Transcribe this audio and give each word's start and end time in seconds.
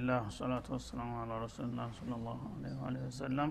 ብስሚላህ 0.00 0.18
ወልሐምዱሊላህ 0.18 0.28
ወሰላቱ 0.28 0.66
ወሰላሙ 0.74 1.10
አላ 1.22 1.32
ረሱልላህ 1.42 1.88
ስለ 1.96 2.10
ላሁ 2.18 2.38
ወሰለም 3.04 3.50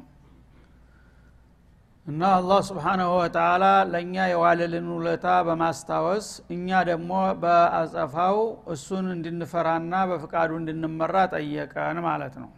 እና 2.05 2.21
አላህ 2.37 2.59
ስብሓናሁ 2.69 3.09
ወተላ 3.17 3.63
ለእኛ 3.91 4.15
የዋለልን 4.31 4.87
ውለታ 4.93 5.25
በማስታወስ 5.47 6.27
እኛ 6.55 6.79
ደግሞ 6.89 7.11
በአጸፋው 7.41 8.37
እሱን 8.73 9.07
እንድንፈራና 9.15 9.93
በፍቃዱ 10.11 10.51
እንድንመራ 10.61 11.15
ጠየቀን 11.33 11.99
ማለት 12.07 12.35
ነው። 12.43 12.51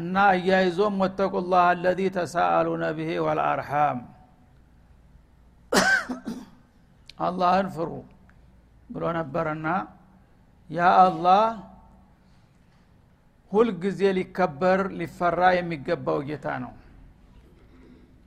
እና 0.00 0.16
እያይዞም 0.38 0.96
ወተቁላህ 1.04 1.64
አለዚ 1.72 2.00
ተሳአሉነ 2.16 2.84
ብሄ 2.98 3.10
ወልአርሃም 3.26 3.98
አላህን 7.20 7.68
ፍሩ 7.76 7.90
ብሎ 8.90 9.04
ነበርና 9.18 9.68
ያ 10.70 10.86
አላህ 11.02 11.42
ሁልጊዜ 13.52 14.00
ሊከበር 14.16 14.80
ሊፈራ 14.98 15.40
የሚገባው 15.56 16.18
ጌታ 16.28 16.46
ነው። 16.64 16.72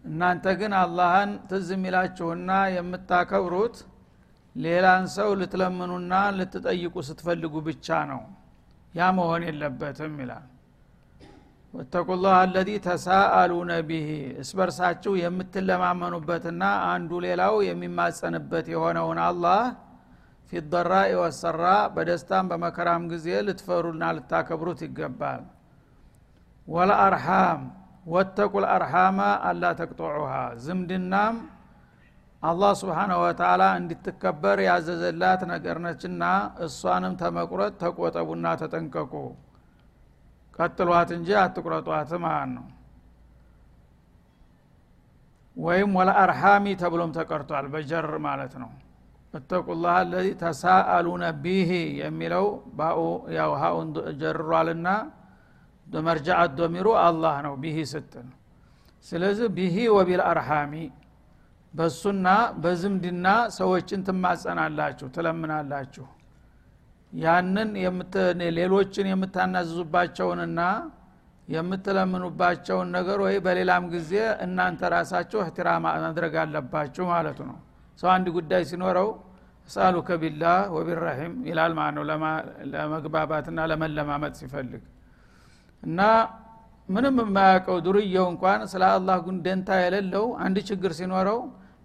እናንተ 0.03 0.45
ግን 0.59 0.73
አላህን 0.81 1.31
ትዝ 1.49 1.67
የሚላችሁና 1.75 2.51
የምታከብሩት 2.75 3.75
ሌላን 4.55 5.03
ሰው 5.15 5.29
ልትለምኑና 5.39 6.13
ልትጠይቁ 6.37 6.95
ስትፈልጉ 7.07 7.53
ብቻ 7.67 7.97
ነው። 8.11 8.21
ያ 8.93 9.09
መሆን 9.17 9.41
የለበትም 9.47 10.15
ይላል። 10.23 10.45
ወተቁላህ 11.73 12.33
አለዚ 12.39 12.69
ተሳአሉነ 12.85 13.71
ቢሂ 13.89 14.07
እስበርሳችሁ 14.43 15.11
የምትለማመኑበትና 15.21 16.63
አንዱ 16.93 17.11
ሌላው 17.25 17.55
የሚማጸንበት 17.67 18.67
የሆነውን 18.73 19.19
አላህ 19.27 19.61
ፊደራኢ 20.51 21.11
ወሰራ 21.19 21.63
በደስታም 21.95 22.45
በመከራም 22.51 23.03
ጊዜ 23.11 23.27
ልትፈሩና 23.47 24.03
ልታከብሩት 24.17 24.79
ይገባል። 24.85 25.43
ወለአርሃም 26.67 27.61
ወተቁ 28.07 28.53
ልአርሃማ 28.63 29.19
አላ 29.47 29.63
ተቅጦዑሃ 29.79 30.33
ዝምድናም 30.63 31.35
አላህ 32.43 32.71
ስብሓናሁ 32.81 33.19
ወተላ 33.23 33.63
እንድትከበር 33.79 34.57
ያዘዘላት 34.67 35.41
ነገር 35.51 35.77
ነችና 35.85 36.23
እሷንም 36.65 37.13
ተመቁረጥ 37.21 37.73
ተቆጠቡና 37.81 38.45
ተጠንቀቁ። 38.61 39.13
ቀጥሏት 40.57 41.09
እንጂ 41.17 41.29
አትቁረጧት 41.41 42.11
ማለት 42.23 42.51
ነው። 42.57 42.67
ወይም 45.57 45.91
ወለአርሃሚ 45.99 46.65
ተብሎም 46.81 47.11
ተቀርቷል 47.17 47.65
በጀር 47.73 48.07
ማለት 48.25 48.53
ነው 48.61 48.71
እተቁላህ 49.33 49.95
አለዚ 50.01 50.27
ተሳአሉነ 50.41 51.23
ቢሂ 51.43 51.71
የሚለው 52.01 52.45
ባኡ 52.77 52.99
ያው 53.37 53.51
ሀኡን 53.61 53.89
ጀርሯልና 54.21 54.87
መርጃአት 56.03 56.51
ዶሚሩ 56.59 56.87
አላህ 57.03 57.35
ነው 57.45 57.53
ቢሂ 57.61 57.77
ስትል 57.91 58.27
ስለዚህ 59.07 59.47
ቢሂ 59.57 59.75
ወቢል 59.95 60.21
አርሃሚ 60.31 60.73
በሱና 61.73 62.27
በዝምድና 62.61 63.27
ሰዎችን 63.57 63.99
ትማጸናላችሁ 64.07 65.07
ትለምናላችሁ። 65.15 66.05
ያንን 67.13 67.69
ሌሎችን 68.57 69.07
የምታናዝዙባቸውንና 69.11 70.61
የምትለምኑባቸውን 71.47 72.89
ነገር 72.95 73.19
ወይ 73.25 73.35
በሌላም 73.45 73.85
ጊዜ 73.93 74.11
እናንተ 74.45 74.81
ራሳችሁ 74.95 75.39
እህትራ 75.43 75.69
ማድረግ 75.85 76.33
አለባችሁ 76.43 77.05
ማለቱ 77.11 77.39
ነው 77.49 77.57
ሰው 77.99 78.09
አንድ 78.13 78.27
ጉዳይ 78.35 78.63
ሲኖረው 78.69 79.09
እሳሉከ 79.69 80.09
ቢላህ 80.21 80.59
ወቢራሂም 80.75 81.33
ይላል 81.49 81.73
ማለት 81.79 81.95
ነው። 81.97 82.03
ለመግባባትና 82.73 83.65
ለመለማመጥ 83.71 84.33
ሲፈልግ 84.39 84.83
እና 85.83 85.99
ምንም 86.89 87.17
የማያውቀው 87.21 87.77
ዱርየው 87.85 88.25
እንኳን 88.31 88.61
ስለ 88.71 88.83
አላህ 88.93 89.17
ጉንደንታ 89.25 89.69
የሌለው 89.81 90.25
አንድ 90.45 90.57
ችግር 90.69 90.91
ሲኖረው 90.99 91.39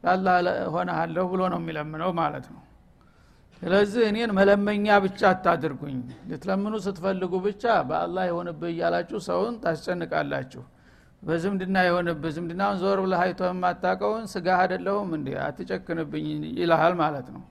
ለአላህ 0.05 0.37
ሆነሃለሁ 0.75 1.25
ብሎ 1.33 1.43
ነው 1.53 1.59
የሚለምነው 1.63 2.11
ማለት 2.21 2.47
ነው። 2.55 2.61
ስለዚህ 3.63 4.03
እኔን 4.09 4.31
መለመኛ 4.39 4.87
ብቻ 5.05 5.21
አታድርጉኝ። 5.31 5.99
ልትለምኑ 6.31 6.75
ስትፈልጉ 6.87 7.33
ብቻ 7.47 7.65
በአላህ 7.89 8.25
የሆንብህ 8.29 8.71
እያላችሁ 8.73 9.19
ሰውን 9.29 9.55
ታስጨንቃላችሁ 9.63 10.63
በዝምድና 11.25 11.77
የሆንብህ 11.87 12.33
ዝምድናውን 12.37 12.79
ዞር 12.81 12.99
ብለህ 13.05 13.21
አይቶ 13.25 13.41
የማታቀውን 13.49 14.25
ስጋ 14.33 14.47
አደለሁም 14.63 15.11
እንዲ 15.19 15.29
አትጨክንብኝ 15.45 16.27
ይልሃል 16.59 16.95
ማለት 17.01 17.29
ነው። 17.35 17.43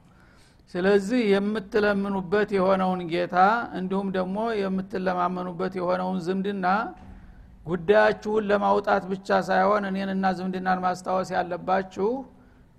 ስለዚህ 0.74 1.22
የምትለምኑበት 1.32 2.50
የሆነውን 2.58 3.02
ጌታ 3.12 3.38
እንዲሁም 3.80 4.08
ደግሞ 4.18 4.38
የምትለማመኑበት 4.62 5.74
የሆነውን 5.80 6.20
ዝምድና 6.28 6.68
ጉዳያችሁን 7.66 8.48
ለማውጣት 8.50 9.04
ብቻ 9.12 9.40
ሳይሆን 9.50 9.84
እኔንና 9.90 10.32
ዝምድናን 10.38 10.82
ማስታወስ 10.86 11.30
ያለባችሁ 11.36 12.10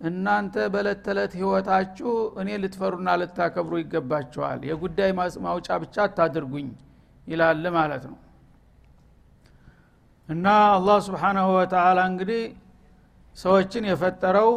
እናንተ 0.00 0.54
በለት 0.74 0.98
ተዕለት 1.04 1.32
ህይወታችሁ 1.38 2.10
እኔ 2.40 2.58
ልትፈሩና 2.62 3.10
ልታከብሩ 3.20 3.74
ይገባችኋል። 3.82 4.60
የጉዳይ 4.70 5.12
ማውጫ 5.46 5.68
ብቻ 5.84 5.96
አታድርጉኝ 6.06 6.68
ይላል 7.26 7.64
ማለት 7.76 8.04
ነው 8.10 8.16
እና 10.28 10.46
አላህ 10.70 10.98
ስብሓናሁ 11.06 11.48
ወተላ 11.56 11.98
እንግዲህ 12.10 12.42
ሰዎችን 13.36 13.84
የፈጠረው 13.88 14.50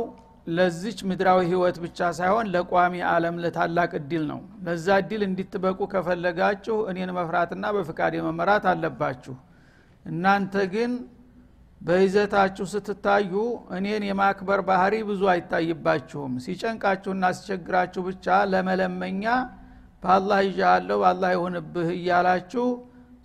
ለዚች 0.47 1.00
ምድራዊ 1.09 1.39
ህይወት 1.50 1.78
ብቻ 1.83 2.00
ሳይሆን 2.17 2.51
ለቋሚ 2.53 2.94
አለም 3.09 3.35
ለታላቅ 3.44 3.91
እድል 4.00 4.23
ነው። 4.29 4.39
ለዛ 4.66 4.88
እድል 5.01 5.22
እንዲትበቁ 5.28 5.79
ከፈለጋችሁ 5.94 6.78
እኔን 6.91 7.11
መፍራትና 7.17 7.66
በፍቃድ 7.78 8.13
መመራት 8.28 8.66
አለባችሁ። 8.72 9.35
እናንተ 10.05 10.55
ግን 10.73 10.91
በይዘታችሁ 11.81 12.66
ስትታዩ 12.72 13.34
እኔን 13.78 14.03
የማክበር 14.07 14.59
ባህሪ 14.69 14.95
ብዙ 15.09 15.22
አይታይባችሁም። 15.34 16.34
ሲጨንቃችሁና 16.45 17.25
ሲቸግራችሁ 17.38 18.01
ብቻ 18.07 18.25
ለመለመኛ 18.53 19.25
በአላህ 20.03 20.39
ይዣለሁ 20.47 20.97
በአላህ 21.03 21.29
ይሁንብህ 21.35 21.89
እያላችሁ 21.97 22.66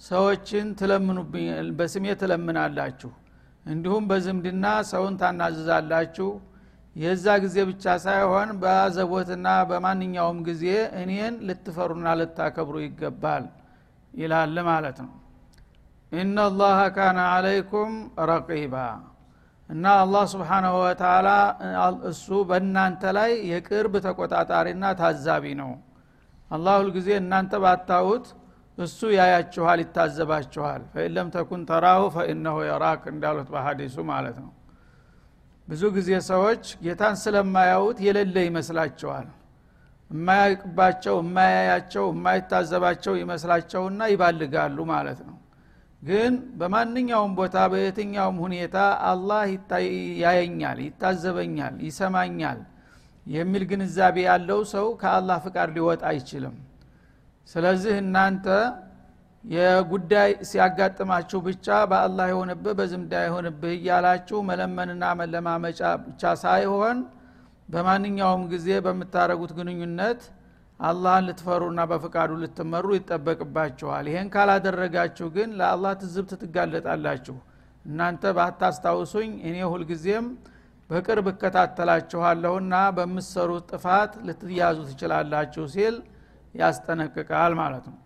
ሰዎችን 0.03 0.69
ትለምኑብኝ 0.79 1.47
በስሜ 1.79 2.05
ትለምናላችሁ። 2.21 3.11
እንዲሁም 3.67 4.05
በዝምድና 4.11 4.65
ሰውን 4.91 5.15
ታናዝዛላችሁ። 5.21 6.29
የዛ 6.97 7.27
ጊዜ 7.45 7.57
ብቻ 7.69 7.85
ሳይሆን 8.05 8.49
በአዘቦትና 8.63 9.49
በማንኛውም 9.69 10.39
ጊዜ 10.49 10.65
እኔን 11.01 11.35
ልትፈሩና 11.49 12.09
ልታከብሩ 12.21 12.77
ይገባል 12.85 13.45
ይላል 14.15 14.57
ማለት 14.69 14.99
ነው። 15.05 15.13
ኢናላሀ 16.13 16.81
ካነ 16.97 17.19
አለይኩም 17.35 17.93
ረቂባ። 18.31 18.75
እና 19.69 19.85
አላህ 20.03 20.25
ስብሓናሁ 20.33 20.75
ወተላ 20.83 21.29
እሱ 22.11 22.27
በእናንተ 22.49 23.03
ላይ 23.19 23.31
የቅርብ 23.51 23.95
ተቆጣጣሪና 24.07 24.85
ታዛቢ 25.01 25.45
ነው። 25.63 25.71
አላህ 26.51 26.75
ሁልጊዜ 26.81 27.09
እናንተ 27.23 27.53
ባታውት 27.65 28.27
እሱ 28.79 29.01
ያያችኋል 29.17 29.79
ይታዘባችኋል። 29.83 30.83
ፈኢለም 30.93 31.29
ተኩን 31.35 31.63
ተራሁ 31.71 32.03
ፈኢነሁ 32.15 32.57
የራክ 32.69 33.03
እንዳሉት 33.13 33.49
በሀዲሱ 33.55 33.97
ማለት 34.11 34.37
ነው። 34.45 34.51
ብዙ 35.69 35.83
ጊዜ 35.97 36.11
ሰዎች 36.31 36.65
ጌታን 36.85 37.17
ስለማያዩት 37.23 37.99
የሌለ 38.07 38.37
ይመስላቸዋል። 38.49 39.29
የማያቅባቸው 40.11 41.15
የማያያቸው 41.23 42.07
የማይታዘባቸው 42.13 43.15
ይመስላቸውና 43.21 44.01
ይባልጋሉ 44.13 44.79
ማለት 44.91 45.21
ነው። 45.29 45.37
ግን 46.03 46.33
በማንኛውም 46.61 47.33
ቦታ 47.39 47.57
በየትኛውም 47.73 48.39
ሁኔታ 48.45 48.77
አላህ 49.11 49.43
ያየኛል 50.23 50.79
ይታዘበኛል 50.87 51.75
ይሰማኛል 51.87 52.61
የሚል 53.27 53.65
ግንዛቤ 53.71 54.17
ያለው 54.27 54.61
ሰው 54.73 54.87
ከአላህ 55.03 55.39
ፍቃድ 55.45 55.71
ሊወጣ 55.77 56.03
አይችልም 56.11 56.55
ስለዚህ 57.49 57.95
እናንተ 58.03 58.47
የጉዳይ 59.45 60.31
ሲያጋጥማችሁ 60.49 61.39
ብቻ 61.47 61.67
በአላህ 61.91 62.27
የሆንብህ 62.31 62.75
በዝምዳ 62.79 63.13
የሆንብህ 63.25 63.73
እያላችሁ 63.79 64.39
መለመንና 64.51 65.05
መለማመጫ 65.21 65.81
ብቻ 66.05 66.33
ሳይሆን 66.43 66.99
በማንኛውም 67.69 68.45
ጊዜ 68.53 68.69
በምታደረጉት 68.87 69.53
ግንኙነት 69.59 70.23
አላህን 70.81 71.27
ልትፈሩና 71.29 71.81
በፍቃዱ 71.91 72.31
ልትመሩ 72.43 72.87
ይጠበቅባችኋል። 72.97 74.07
ይሄን 74.11 74.29
ካላደረጋችሁ 74.35 75.27
ግን 75.37 75.51
ለአላህ 75.59 75.93
ትዝብት 76.01 76.33
ትጋለጣላችሁ። 76.43 77.37
እናንተ 77.85 78.33
ባታስታውሱኝ 78.37 79.31
እኔ 79.49 79.57
ሁልጊዜም 79.73 80.27
በቅርብ 80.91 81.27
እከታተላችኋለሁና 81.33 82.75
በምሰሩት 82.97 83.65
ጥፋት 83.73 84.13
ልትያዙ 84.27 84.79
ትችላላችሁ 84.91 85.65
ሲል 85.75 85.95
ያስጠነቅቃል 86.55 87.53
ማለት 87.61 87.85
ነው። 87.91 87.99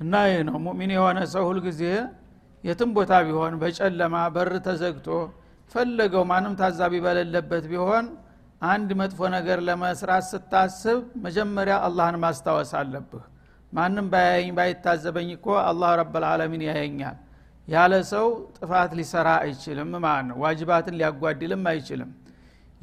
እና 0.00 0.14
ይህ 0.28 0.40
ነው 0.48 0.56
ሙሚን 0.64 0.90
የሆነ 0.96 1.18
ሰው 1.32 1.44
ሁልጊዜ 1.48 1.82
የትም 2.64 2.90
ቦታ 2.96 3.12
ቢሆን 3.26 3.54
በጨለማ 3.62 4.16
በር 4.34 4.52
ተዘግቶ 4.66 5.08
ፈለገው 5.72 6.22
ማንም 6.30 6.54
ታዛቢ 6.60 6.94
በሌለበት 7.04 7.64
ቢሆን 7.70 8.06
አንድ 8.62 8.90
መጥፎ 9.00 9.20
ነገር 9.34 9.58
ለመስራት 9.68 10.24
ስታስብ 10.28 10.98
መጀመሪያ 11.24 11.74
አላህን 11.86 12.16
ማስታወስ 12.22 12.70
አለብህ። 12.80 13.24
ማንም 13.72 14.06
ባያየኝ 14.12 14.50
ባይታዘበኝ 14.58 15.28
እኮ 15.36 15.46
አላህ 15.64 15.90
ረብልዓለሚን 16.00 16.62
ያየኛል። 16.68 17.16
ያለ 17.68 17.94
ሰው 18.12 18.26
ጥፋት 18.56 18.90
ሊሰራ 18.98 19.28
አይችልም 19.44 19.90
ማለት 19.98 20.26
ነው። 20.30 20.36
ዋጅባትን 20.44 20.96
ሊያጓድልም 21.00 21.64
አይችልም 21.70 22.10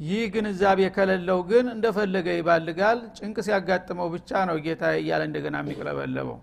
ይህ 0.02 0.22
ግንዛቤ 0.34 0.80
ከሌለው 0.94 1.40
ግን 1.50 1.66
እንደፈለገ 1.74 2.28
ይባልጋል። 2.36 2.98
ጭንቅ 3.16 3.36
ሲያጋጥመው 3.46 4.08
ብቻ 4.14 4.30
ነው 4.48 4.56
ጌታ 4.64 4.82
እያለ 4.98 5.22
እንደገና 5.28 5.56
የሚቅለበለበው። 5.62 6.38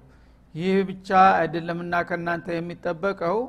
ይህ 0.55 0.77
ብቻ 0.89 1.09
አይደለምና 1.39 1.95
ከእናንተ 2.09 2.47
የሚጠበቀው። 2.55 3.39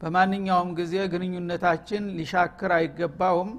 በማንኛውም 0.00 0.70
ጊዜ 0.78 0.94
ግንኙነታችን 1.12 2.04
ሊሻክር 2.18 2.72
አይገባውም። 2.78 3.50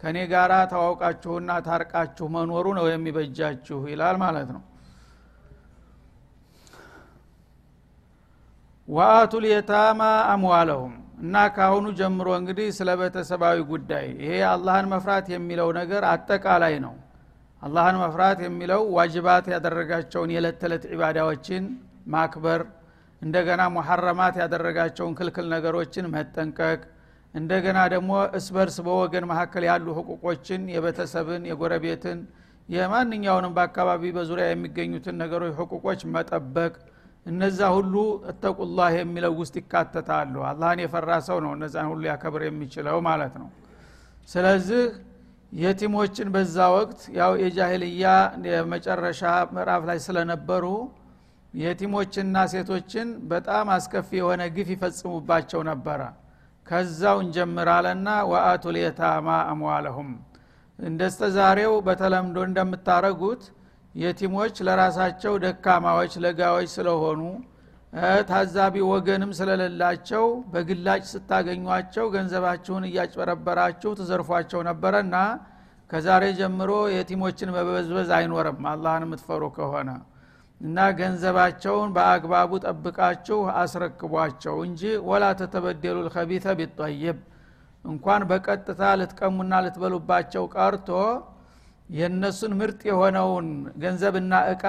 ከእኔ 0.00 0.18
ጋር 0.32 0.50
ተዋውቃችሁና 0.72 1.50
ታርቃችሁ 1.66 2.26
መኖሩ 2.34 2.66
ነው 2.78 2.86
የሚበጃችሁ 2.90 3.78
ይላል 3.92 4.16
ማለት 4.24 4.50
ነው። 4.56 4.62
ወአቱ 8.88 9.32
ልየታማ 9.44 10.02
አምዋለሁም 10.32 10.94
እና 11.18 11.36
ካሁኑ 11.54 11.86
ጀምሮ 11.98 12.28
እንግዲህ 12.40 12.68
ስለ 12.76 12.90
ቤተሰባዊ 13.00 13.58
ጉዳይ 13.70 14.06
ይሄ 14.22 14.32
አላህን 14.50 14.88
መፍራት 14.92 15.26
የሚለው 15.34 15.68
ነገር 15.78 16.02
አጠቃላይ 16.10 16.74
ነው። 16.84 16.94
አላህን 17.62 17.96
መፍራት 18.02 18.38
የሚለው 18.46 18.82
ዋጅባት 18.96 19.46
ያደረጋቸውን 19.54 20.32
የዕለት 20.34 20.58
ተዕለት 20.60 20.84
ዒባዳዎችን 20.92 21.64
ማክበር 22.14 22.60
እንደገና 23.22 23.62
ሙሐረማት 23.76 24.34
ያደረጋቸውን 24.42 25.16
ክልክል 25.18 25.46
ነገሮችን 25.54 26.06
መጠንቀቅ 26.12 26.80
እንደገና 27.34 27.78
ደግሞ 27.94 28.10
እስበርስ 28.38 28.76
በወገን 28.86 29.24
መካከል 29.30 29.64
ያሉ 29.70 29.86
ህቁቆችን 29.98 30.62
የቤተሰብን 30.74 31.42
የጎረቤትን 31.50 32.20
የማንኛውንም 32.68 33.52
በአካባቢ 33.56 34.02
በዙሪያ 34.16 34.46
የሚገኙትን 34.50 35.18
ነገሮች 35.22 35.52
ህቁቆች 35.60 36.00
መጠበቅ 36.14 36.72
እነዛ 37.26 37.60
ሁሉ 37.74 37.94
እተቁላህ 38.30 38.88
የሚለው 38.96 39.32
ውስጥ 39.40 39.54
ይካተታሉ። 39.60 40.34
አላህን 40.50 40.80
የፈራ 40.84 41.10
ሰው 41.26 41.38
ነው 41.44 41.52
እነዛን 41.56 41.88
ሁሉ 41.90 42.02
ያከብር 42.10 42.42
የሚችለው 42.46 42.98
ማለት 43.08 43.34
ነው። 43.42 43.48
ስለዚህ 44.28 44.82
የቲሞችን 45.56 46.28
በዛ 46.34 46.56
ወቅት 46.76 47.00
ያው 47.18 47.32
የጃሂልያ 47.42 48.06
የመጨረሻ 48.48 49.22
ምዕራፍ 49.54 49.82
ላይ 49.90 49.98
ስለነበሩ 50.06 50.64
የቲሞችና 51.54 52.36
ሴቶችን 52.52 53.08
በጣም 53.30 53.66
አስከፊ 53.76 54.10
የሆነ 54.18 54.42
ግፍ 54.56 54.70
ይፈጽሙባቸው 54.74 55.60
ነበረ። 55.70 56.00
ከዛው 56.66 57.18
እንጀምራለና 57.24 58.08
ወአቱ 58.30 58.64
ልየታማ 58.76 59.28
አምዋለሁም። 59.52 60.10
እንደስተ 60.78 61.30
ዛሬው 61.36 61.72
በተለምዶ 61.86 62.36
እንደምታረጉት 62.48 63.44
የቲሞች 63.98 64.56
ለራሳቸው 64.66 65.34
ደካማዎች 65.44 66.12
ለጋዎች 66.24 66.68
ስለሆኑ 66.74 67.20
ታዛቢ 68.30 68.74
ወገንም 68.90 69.30
ስለሌላቸው 69.38 70.24
በግላጭ 70.52 71.02
ስታገኟቸው 71.12 72.06
ገንዘባችሁን 72.14 72.84
እያጭበረበራችሁ 72.88 73.90
ትዘርፏቸው 74.00 74.60
ነበረና 74.68 75.16
ከዛሬ 75.90 76.24
ጀምሮ 76.40 76.72
የቲሞችን 76.94 77.52
መበዝበዝ 77.56 78.10
አይኖርም። 78.16 78.60
አላህን 78.72 79.04
የምትፈሩ 79.06 79.44
ከሆነ 79.56 79.90
እና 80.60 80.86
ገንዘባቸውን 80.98 81.88
በአግባቡ 81.96 82.50
ጠብቃችሁ 82.64 83.38
አስረክቧቸው 83.60 84.56
እንጂ 84.66 84.82
ወላ 85.08 85.24
ተተበደሉ 85.40 85.96
ልከቢተ 86.06 86.54
ቢጠይብ 86.60 87.18
እንኳን 87.84 88.22
በቀጥታ 88.30 88.82
ልትቀሙና 89.00 89.54
ልትበሉባቸው 89.64 90.44
ቀርቶ 90.56 90.88
የእነሱን 91.88 92.52
ምርጥ 92.58 92.80
የሆነውን 92.88 93.46
ገንዘብና 93.82 94.34
እቃ 94.52 94.64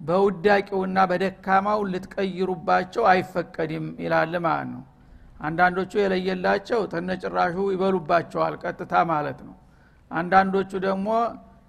በውዳቂውና 0.00 0.98
በደካማው 1.10 1.80
ልትቀይሩባቸው 1.92 3.04
አይፈቀድም 3.12 3.86
ይላል 4.04 4.34
ማለት 4.46 4.68
ነው። 4.74 4.82
አንዳንዶቹ 5.40 5.92
የለየላቸው 6.00 6.80
ተነጭራሹ 6.92 7.56
ይበሉባቸዋል 7.74 8.54
ቀጥታ 8.62 8.94
ማለት 9.12 9.38
ነው። 9.48 9.54
አንዳንዶቹ 10.10 10.70
ደግሞ 10.86 11.08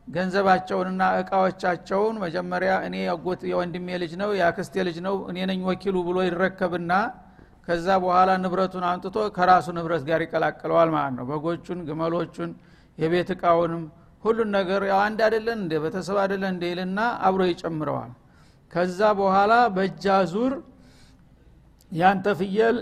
ገንዘባቸውንና 0.07 1.03
እቃዎቻቸውን 1.21 2.15
መጀመሪያ 2.23 2.73
እኔ 2.87 2.95
ያጎት 3.07 3.41
የወንድሜ 3.49 3.87
ልጅ 4.03 4.13
ነው 4.21 4.29
የአክስቴ 4.39 4.83
ልጅ 4.87 4.97
ነው 5.07 5.15
እኔ 5.31 5.37
ወኪሉ 5.69 5.95
ብሎ 6.07 6.17
ይረከብና 6.27 6.91
ከዛ 7.67 7.87
በኋላ 8.03 8.29
ንብረቱን 8.43 8.85
አምጥቶ 8.89 9.17
ከራሱ 9.35 9.67
ንብረት 9.77 10.03
ጋር 10.09 10.21
ይቀላቅለዋል 10.25 10.89
ማለት 10.95 11.13
ነው። 11.17 11.25
በጎቹን 11.31 11.79
ግመሎቹን 11.87 12.51
የቤት 12.97 13.29
እቃውንም 13.35 13.83
ሁሉን 14.23 14.49
ነገር 14.57 14.81
ያው 14.89 14.99
አንድ 15.05 15.19
አይደለን 15.25 15.59
እንደ 15.63 15.73
ቤተሰብ 15.83 16.17
አይደለን 16.23 16.49
እንደ 16.53 16.63
ይልና 16.71 16.99
አብሮ 17.27 17.41
ይጨምረዋል። 17.49 18.11
ከዛ 18.73 18.99
በኋላ 19.19 19.53
በእጃ 19.75 20.05
ዙር 20.31 20.53
ያንተ 21.91 22.27
ፍየል 22.39 22.77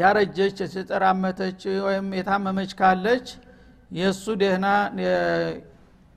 ያረጀች 0.00 0.58
የተጠራመተች 0.64 1.62
ወይም 1.86 2.06
የታመመች 2.18 2.72
ካለች 2.80 3.26
የእሱ 3.90 4.24
ደህና 4.42 4.66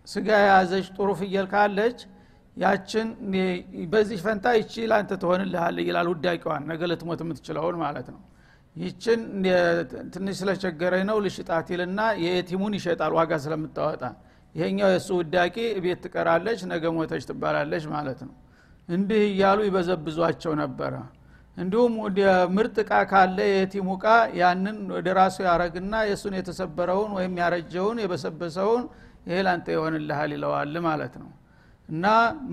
ስጋ 0.07 0.27
የያዘች 0.41 0.87
ጥሩ 0.95 1.09
ፍየል 1.21 1.47
ካለች 1.53 1.97
ያችን 2.57 3.07
በዚህ 3.93 4.19
ፈንታ 4.25 4.45
ይቺ 4.57 4.85
ላንተ 4.91 5.13
ትሆንልሃል 5.21 5.77
ይላል 5.87 6.07
ውዳቂዋን። 6.11 6.63
ነገ 6.71 6.81
ልትሞት 6.91 7.21
የምትችለውን 7.23 7.77
ማለት 7.81 8.07
ነው 8.13 8.21
ይችን 8.75 9.19
ትንሽ 10.13 10.35
ስለቸገረኝ 10.39 11.03
ነው 11.09 11.17
ልሽጣት 11.25 11.67
ይልና 11.73 11.99
የየቲሙን 12.23 12.73
ይሸጣል 12.77 13.13
ዋጋ 13.17 13.33
ስለምታወጣ። 13.43 14.03
ይሄኛው 14.55 14.89
የእሱ 14.93 15.09
ውዳቂ 15.19 15.55
ቤት 15.83 15.99
ትቀራለች 16.05 16.59
ነገ 16.71 16.83
ሞተች 16.97 17.23
ትባላለች 17.29 17.85
ማለት 17.93 18.19
ነው። 18.27 18.33
እንዲህ 18.89 19.21
እያሉ 19.29 19.59
ይበዘብዟቸው 19.67 20.53
ነበረ። 20.61 20.93
እንዲሁም 21.57 21.93
ምርጥ 22.55 22.75
እቃ 22.83 22.93
ካለ 23.11 23.37
የቲሙ 23.51 23.89
እቃ 23.97 24.05
ያንን 24.39 24.77
ወደ 24.95 25.07
ራሱ 25.19 25.37
ያረግና 25.47 25.93
የእሱን 26.07 26.33
የተሰበረውን 26.39 27.11
ወይም 27.17 27.33
ያረጀውን 27.41 27.97
የበሰበሰውን 28.03 28.83
ይሄ 29.27 29.37
ላንተ 29.47 29.67
ይሆንልሃል 29.75 30.31
ይለዋል 30.35 30.75
ማለት 30.87 31.13
ነው። 31.21 31.29
እና 31.89 32.05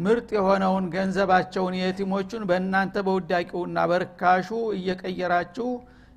ምርጥ 0.05 0.29
የሆነውን 0.37 0.85
ገንዘባቸውን 0.95 1.75
የቲሞቹን 1.81 2.43
በእናንተ 2.51 2.97
በውዳቂውና 3.07 3.79
በርካሹ 3.91 4.49
እየቀየራችሁ 4.79 5.69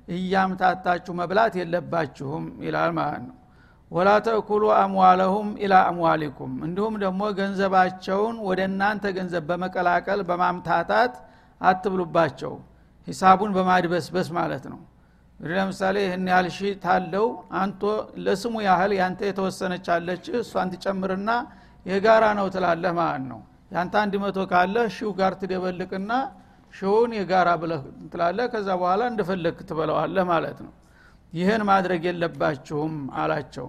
እያምታታችሁ 0.08 1.12
መብላት 1.20 1.54
የለባችሁም 1.60 2.44
ይላል 2.66 2.92
ማለት 2.98 3.22
ነው። 3.28 3.36
ወላ 3.90 4.10
ተእኩሉ 4.26 4.64
አምዋለሁም 4.76 5.48
ኢላ 5.64 5.74
አምዋሊኩም። 5.90 6.52
እንዲሁም 6.66 6.94
ደግሞ 7.02 7.22
ገንዘባቸውን 7.38 8.36
ወደ 8.48 8.60
እናንተ 8.70 9.04
ገንዘብ 9.16 9.44
በመቀላቀል 9.50 10.20
በማምታታት 10.30 11.14
አትብሉባቸው። 11.60 12.54
ሂሳቡን 13.06 13.50
በማድበስበስ 13.56 14.28
ማለት 14.38 14.64
ነው። 14.72 14.80
እንግዲህ 15.40 15.56
ለምሳሌ 15.58 15.96
ይህን 16.04 16.26
ያህል 16.32 16.46
ሺ 16.54 16.70
ታለው 16.84 17.26
አንቶ 17.60 17.82
ለስሙ 18.26 18.54
ያህል 18.66 18.92
ያንተ 18.98 19.20
የተወሰነች 19.28 19.86
አለች 19.96 20.24
እሷን 20.38 20.70
ትጨምርና 20.74 21.30
የጋራ 21.86 22.24
ነው 22.38 22.46
ትላለህ 22.54 22.92
ማለት 23.00 23.24
ነው። 23.32 23.40
ያንተ 23.70 23.94
አንድ 24.02 24.14
መቶ 24.22 24.38
ካለ 24.50 24.76
ሺው 24.96 25.10
ጋር 25.18 25.32
ትደበልቅና 25.40 26.10
ሺውን 26.72 27.12
የጋራ 27.16 27.48
ብለህ 27.60 27.82
ትላለህ 28.12 28.46
ከዛ 28.52 28.68
በኋላ 28.80 29.02
እንደፈለግ 29.10 29.58
ትበለዋለህ 29.68 30.24
ማለት 30.32 30.58
ነው። 30.64 30.72
ይህን 31.32 31.62
ማድረግ 31.70 32.02
የለባችሁም 32.08 32.94
አላቸው። 33.20 33.66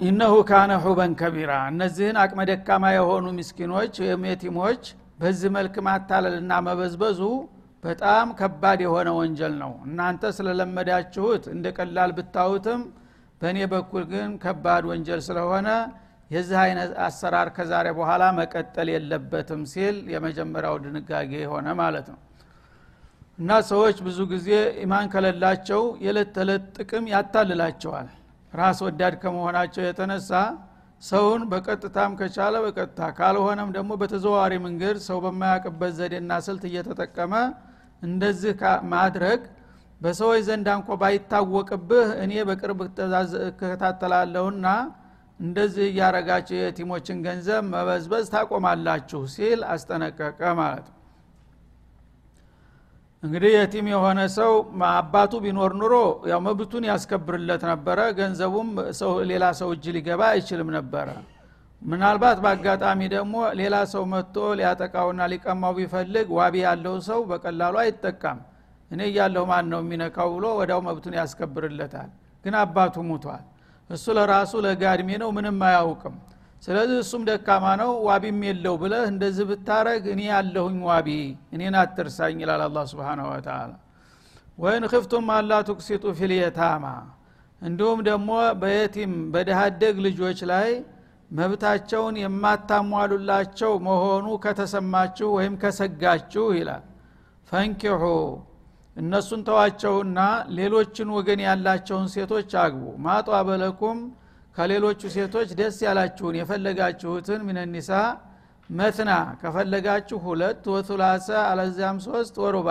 ኢነሁ 0.00 0.34
ካነ 0.48 0.72
ሑበን 0.84 1.12
ከቢራ 1.18 1.52
እነዚህን 1.72 2.16
አቅመ 2.22 2.40
ደካማ 2.50 2.84
የሆኑ 2.94 3.26
ምስኪኖች 3.36 3.94
ወይም 4.02 4.22
የቲሞች 4.30 4.82
በዚህ 5.20 5.50
መልክ 5.56 5.74
ማታለልና 5.86 6.52
መበዝበዙ 6.66 7.20
በጣም 7.84 8.26
ከባድ 8.38 8.80
የሆነ 8.84 9.08
ወንጀል 9.18 9.54
ነው። 9.62 9.72
እናንተ 9.86 10.32
ስለለመዳችሁት 10.36 11.44
እንደ 11.54 11.66
ቀላል 11.76 12.10
ብታዩትም 12.18 12.82
በእኔ 13.40 13.58
በኩል 13.72 14.04
ግን 14.12 14.30
ከባድ 14.42 14.84
ወንጀል 14.90 15.20
ስለሆነ 15.28 15.68
የዚህ 16.32 16.58
አይነት 16.62 16.90
አሰራር 17.06 17.48
ከዛሬ 17.56 17.86
በኋላ 17.96 18.24
መቀጠል 18.36 18.88
የለበትም 18.92 19.62
ሲል 19.72 19.96
የመጀመሪያው 20.12 20.76
ድንጋጌ 20.84 21.32
የሆነ 21.42 21.68
ማለት 21.80 22.06
ነው። 22.12 22.20
እና 23.38 23.50
ሰዎች 23.70 23.96
ብዙ 24.06 24.18
ጊዜ 24.32 24.48
ኢማን 24.82 25.06
ከሌላቸው 25.12 25.82
የዕለት 26.04 26.30
ተዕለት 26.36 26.64
ጥቅም 26.76 27.04
ያታልላቸዋል። 27.12 28.08
ራስ 28.52 28.78
ወዳድ 28.86 29.14
ከመሆናቸው 29.22 29.82
የተነሳ 29.86 30.30
ሰውን 31.02 31.42
በቀጥታም 31.52 32.12
ከቻለ 32.18 32.56
በቀጥታ 32.64 33.00
ካልሆነም 33.16 33.70
ደግሞ 33.76 33.92
በተዘዋዋሪ 34.00 34.54
መንገድ 34.66 34.96
ሰው 35.06 35.18
በማያቅበት 35.24 35.92
ዘዴና 35.98 36.32
ስልት 36.46 36.64
እየተጠቀመ 36.70 37.32
እንደዚህ 38.02 38.52
ማድረግ 38.92 39.40
በሰዎች 40.00 40.40
ዘንድ 40.46 40.68
እንኳ 40.72 40.96
ባይታወቅብህ 41.02 42.08
እኔ 42.22 42.32
በቅርብ 42.48 42.78
እከታተላለሁና 43.48 44.66
እንደዚህ 45.40 45.86
እያረጋቸው 45.88 46.56
የቲሞችን 46.58 47.18
ገንዘብ 47.24 47.62
መበዝበዝ 47.70 48.26
ታቆማላችሁ 48.34 49.20
ሲል 49.32 49.60
አስጠነቀቀ 49.72 50.40
ማለት 50.60 50.86
ነው። 50.90 50.98
እንግዲህ 53.22 53.52
የቲም 53.54 53.86
የሆነ 53.92 54.20
ሰው 54.36 54.52
አባቱ 54.92 55.32
ቢኖር 55.44 55.72
ኑሮ 55.80 55.94
ያው 56.30 56.40
መብቱን 56.46 56.84
ያስከብርለት 56.90 57.62
ነበረ 57.70 57.98
ገንዘቡም 58.18 58.70
ሌላ 59.30 59.44
ሰው 59.60 59.68
እጅ 59.74 59.84
ሊገባ 59.96 60.22
አይችልም 60.32 60.70
ነበረ። 60.78 61.08
ምናልባት 61.82 62.38
በአጋጣሚ 62.42 63.00
ደግሞ 63.14 63.36
ሌላ 63.60 63.76
ሰው 63.92 64.02
መጥቶ 64.12 64.36
ሊያጠቃውና 64.58 65.22
ሊቀማው 65.32 65.72
ቢፈልግ 65.78 66.26
ዋቢ 66.38 66.56
ያለው 66.66 66.96
ሰው 67.08 67.20
በቀላሉ 67.30 67.76
አይጠቃም። 67.82 68.40
እኔ 68.90 69.00
እያለሁ 69.10 69.42
ማን 69.50 69.66
ነው 69.72 69.80
የሚነካው 69.84 70.28
ብሎ 70.34 70.46
ወዳው 70.58 70.80
መብቱን 70.88 71.14
ያስከብርለታል። 71.20 72.10
ግን 72.44 72.54
አባቱ 72.60 72.96
ሙቷል 73.08 73.42
እሱ 73.92 74.04
ለራሱ 74.16 74.52
ለጋ 74.64 74.83
እድሜ 74.83 75.10
ነው 75.22 75.30
ምንም 75.36 75.58
አያውቅም። 75.68 76.14
ስለዚህ 76.62 76.98
እሱም 77.04 77.22
ደካማ 77.28 77.64
ነው 77.80 77.90
ዋቢም 78.06 78.38
የለው 78.48 78.74
ብለህ 78.82 79.04
እንደዚህ 79.12 79.44
ብታረግ 79.50 80.04
እኔ 80.12 80.20
ያለሁኝ 80.30 80.76
ዋቢ 80.88 81.08
እኔን 81.54 81.76
አትርሳኝ 81.80 82.36
ይላል 82.42 82.62
አላ 82.66 82.84
ስብን 82.90 83.20
ወተላ 83.28 83.72
ወይን 84.58 84.84
ክፍቱም 84.92 85.28
አላ 85.36 85.52
ቱቅሲጡ 85.68 86.04
ፊልየታማ 86.18 86.84
እንዲሁም 87.62 88.00
ደግሞ 88.08 88.30
በየቲም 88.60 89.12
በደሃደግ 89.34 89.96
ልጆች 90.06 90.40
ላይ 90.52 90.70
መብታቸውን 91.30 92.16
የማታሟሉላቸው 92.22 93.72
መሆኑ 93.86 94.26
ከተሰማችሁ 94.44 95.28
ወይም 95.36 95.54
ከሰጋችሁ 95.62 96.46
ይላል። 96.58 96.82
ፈንኪሑ 97.48 98.02
እነሱን 98.96 99.40
ተዋቸውና 99.46 100.18
ሌሎችን 100.56 101.08
ወገን 101.16 101.40
ያላቸውን 101.46 102.08
ሴቶች 102.14 102.50
አግቡ። 102.62 102.82
ማጧ 103.04 103.28
በለኩም 103.48 103.98
ከሌሎቹ 104.56 105.00
ሴቶች 105.14 105.50
ደስ 105.60 105.76
ያላችሁን 105.86 106.34
የፈለጋችሁትን 106.40 107.40
ሚነኒሳ 107.46 107.90
መትና 108.70 109.10
ከፈለጋችሁ 109.40 110.18
ሁለት 110.26 110.64
ወቱላሰ 110.72 111.28
አለዚያም 111.44 111.96
ሶስት 112.06 112.34
ወሩባ 112.44 112.68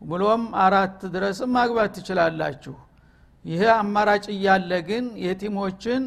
ብሎም 0.00 0.42
አራት 0.64 0.98
ድረስም 1.14 1.50
ማግባት 1.56 1.92
ትችላላችሁ። 1.96 2.74
ይህ 3.44 3.62
አማራጭ 3.76 4.24
እያለ 4.34 4.72
ግን 4.88 5.06
የቲሞችን 5.24 6.02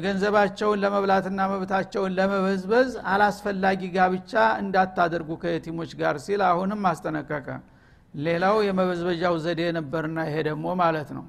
ገንዘባቸውን 0.00 0.80
ለመብላትና 0.82 1.40
መብታቸውን 1.52 2.12
ለመበዝበዝ 2.18 2.90
አላስፈላጊ 3.12 3.80
ጋብቻ 3.96 4.32
እንዳታደርጉ 4.62 5.30
ከየቲሞች 5.42 5.92
ጋር 6.00 6.16
ሲል 6.26 6.42
አሁንም 6.50 6.86
አስጠነቀቀ 6.90 7.48
ሌላው 8.14 8.56
የመበዝበዣው 8.66 9.34
ዘዴ 9.44 9.60
ነበርና 9.76 10.18
ይሄ 10.28 10.36
ደግሞ 10.48 10.66
ማለት 10.80 11.10
ነው። 11.16 11.24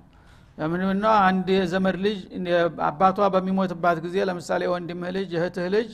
ለምንምና 0.57 1.05
አንድ 1.27 1.47
የዘመድ 1.53 1.95
ልጅ 2.05 2.17
አባቷ 2.87 3.19
በሚሞትባት 3.35 3.97
ጊዜ 4.05 4.17
ለምሳሌ 4.29 4.63
ወንድምህ 4.73 5.11
ልጅ 5.17 5.29
እህትህ 5.37 5.67
ልጅ 5.75 5.89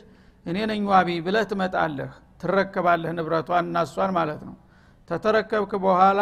እኔ 0.46 0.58
ነኝ 0.72 0.82
ዋቢ 0.92 1.10
ብለህ 1.26 1.46
ትመጣለህ 1.52 2.12
ትረከባለህ 2.42 3.12
ንብረቷን 3.18 3.66
እናሷን 3.70 4.12
ማለት 4.18 4.42
ነው። 4.48 4.56
ተተረከብክ 5.10 5.72
በኋላ 5.86 6.22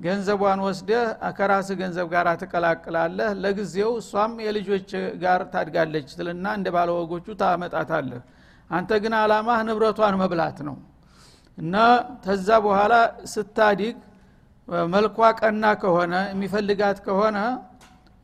ገንዘቧን 0.00 0.60
ወስደህ 0.66 1.04
ከራስ 1.36 1.68
ገንዘብ 1.80 2.06
ጋር 2.14 2.26
ትቀላቅላለህ። 2.42 3.30
ለጊዜው 3.42 3.92
እሷም 4.00 4.32
የልጆች 4.46 4.90
ጋር 5.22 5.42
ታድጋለች 5.52 6.08
ትልና 6.18 6.46
እንደ 6.58 6.68
ባለወጎቹ 6.76 7.26
ታመጣታለህ። 7.42 8.22
አንተ 8.70 8.90
ግን 9.02 9.14
አላማህ 9.20 9.58
ንብረቷን 9.68 10.16
መብላት 10.22 10.58
ነው 10.68 10.76
እና 11.58 11.74
ተዛ 12.24 12.48
በኋላ 12.64 12.94
ስታዲግ 13.32 13.96
መልኳ 14.88 15.18
ቀና 15.40 15.64
ከሆነ 15.82 16.14
የሚፈልጋት 16.32 16.98
ከሆነ 17.06 17.38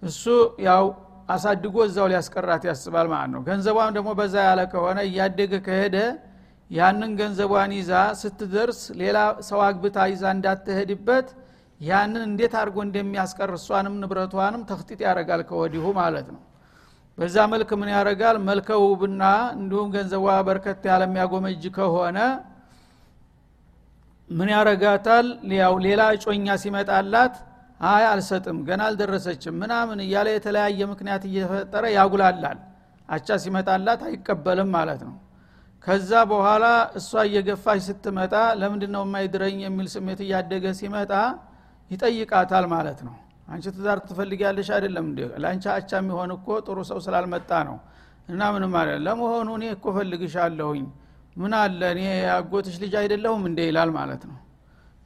እሱ 0.02 0.22
ያው 0.66 0.84
አሳድጎ 1.28 1.76
እዛው 1.88 2.06
ሊያስቀራት 2.12 2.62
ያስባል 2.68 3.06
ማለት 3.12 3.30
ነው። 3.34 3.42
ገንዘቧም 3.48 3.90
ደግሞ 3.96 4.10
በዛ 4.20 4.34
ያለ 4.48 4.60
ከሆነ 4.72 4.98
እያደገ 5.08 5.52
ከሄደ 5.66 5.96
ያንን 6.70 7.10
ገንዘቧን 7.20 7.72
ይዛ 7.78 7.92
ስትደርስ 8.20 8.80
ሌላ 9.00 9.18
ሰው 9.48 9.60
አግብታ 9.66 9.96
ይዛ 10.12 10.24
እንዳትሄድበት 10.36 11.28
ያንን 11.80 12.22
እንዴት 12.28 12.54
አድርጎ 12.60 12.78
እንደሚያስቀር 12.86 13.50
እሷንም 13.58 13.94
ንብረቷንም 14.02 14.62
ተክጢጥ 14.70 15.00
ያደርጋል 15.06 15.40
ከወዲሁ 15.48 15.84
ማለት 15.98 16.26
ነው። 16.34 16.40
በዛ 17.18 17.36
መልክ 17.52 17.70
ምን 17.80 17.88
ያደርጋል? 17.94 18.36
መልከ 18.48 18.68
ውብና 18.84 19.22
እንዲሁም 19.56 19.88
ገንዘቧ 19.96 20.26
በርከት 20.46 20.84
ያለ 20.90 21.02
የሚያጎመጅ 21.08 21.64
ከሆነ 21.76 22.18
ምን 24.32 24.48
ያረጋታል? 24.54 25.26
ያው 25.56 25.74
ሌላ 25.86 26.02
እጮኛ 26.16 26.46
ሲመጣላት 26.62 27.34
አይ 27.86 28.04
አልሰጥም 28.10 28.58
ገና 28.66 28.80
አልደረሰችም 28.88 29.54
ምናምን 29.62 29.98
እያለ 30.04 30.28
የተለያየ 30.34 30.80
ምክንያት 30.92 31.22
እየፈጠረ 31.30 31.84
ያጉላላል። 31.96 32.58
አቻ 33.08 33.28
ሲመጣላት 33.44 34.00
አይቀበልም 34.08 34.68
ማለት 34.76 35.00
ነው። 35.08 35.16
ከዛ 35.84 36.10
በኋላ 36.30 36.64
እሷ 36.98 37.10
እየገፋች 37.28 37.80
ስትመጣ 37.88 38.34
ለምንድ 38.60 38.84
ነው 38.94 39.02
የማይድረኝ 39.06 39.56
የሚል 39.66 39.88
ስሜት 39.94 40.20
እያደገ 40.26 40.64
ሲመጣ 40.80 41.12
ይጠይቃታል 41.90 42.66
ማለት 42.74 43.00
ነው። 43.06 43.14
አንቺ 43.48 43.64
ትዳር 43.76 43.98
ትፈልጊያለሽ 44.08 44.68
አይደለም 44.76 45.06
እንዲ 45.10 45.20
ለአንቺ 45.42 45.64
አቻ 45.74 45.90
የሚሆን 46.00 46.30
እኮ 46.36 46.58
ጥሩ 46.66 46.78
ሰው 46.90 46.98
ስላልመጣ 47.06 47.50
ነው። 47.68 47.78
እና 48.28 48.42
ምንም 48.54 48.74
አለ 48.80 48.90
ለመሆኑ 49.06 49.48
እኔ 49.58 49.64
እኮ 49.76 49.86
ፈልግሻለሁኝ 49.96 50.84
ምን 51.36 51.52
አለ? 51.58 51.80
እኔ 51.94 52.00
ያጎትሽ 52.26 52.76
ልጅ 52.82 52.94
አይደለሁም 53.00 53.42
እንደ 53.48 53.60
ይላል 53.68 53.90
ማለት 53.98 54.22
ነው። 54.30 54.38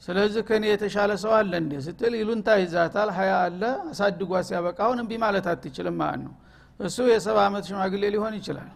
ስለዚህ 0.03 0.43
ከእኔ 0.49 0.65
የተሻለ 0.73 1.11
ሰው 1.23 1.33
አለ 1.39 1.53
እንዴ? 1.63 1.73
ስትል 1.87 2.15
ይሉንታ 2.21 2.49
ይዛታል። 2.63 3.11
ሀያ 3.19 3.33
አለ። 3.45 3.63
አሳድጓ 3.91 4.33
ሲያበቃ 4.49 4.79
አሁን 4.87 4.99
እምቢ 5.03 5.13
ማለት 5.25 5.47
አትችልም 5.53 5.97
ማለት 6.03 6.21
ነው። 6.27 6.35
እሱ 6.81 6.97
የሰባ 7.11 7.39
ዓመት 7.49 7.65
ሽማግሌ 7.71 8.03
ሊሆን 8.15 8.35
ይችላል። 8.39 8.71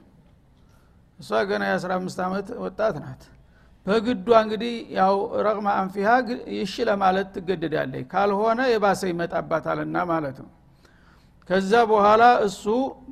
እሷ 1.19 1.31
ገና 1.49 1.63
የአስራ 1.71 1.91
አምስት 1.99 2.19
ዓመት 2.27 2.49
ወጣት 2.65 2.95
ናት። 3.03 3.23
በግዷ 3.87 4.29
እንግዲህ 4.45 4.73
ያው 4.97 5.15
ረቅማ 5.47 5.69
አንፊሃ 5.81 6.09
ይሽ 6.57 6.75
ለማለት 6.89 7.29
ትገደዳለች። 7.35 8.05
ካልሆነ 8.13 8.61
የባሰ 8.73 9.03
ይመጣባታልና 9.13 9.97
ማለት 10.11 10.39
ነው። 10.45 10.51
ከዛ 11.49 11.73
በኋላ 11.91 12.25
እሱ 12.49 12.65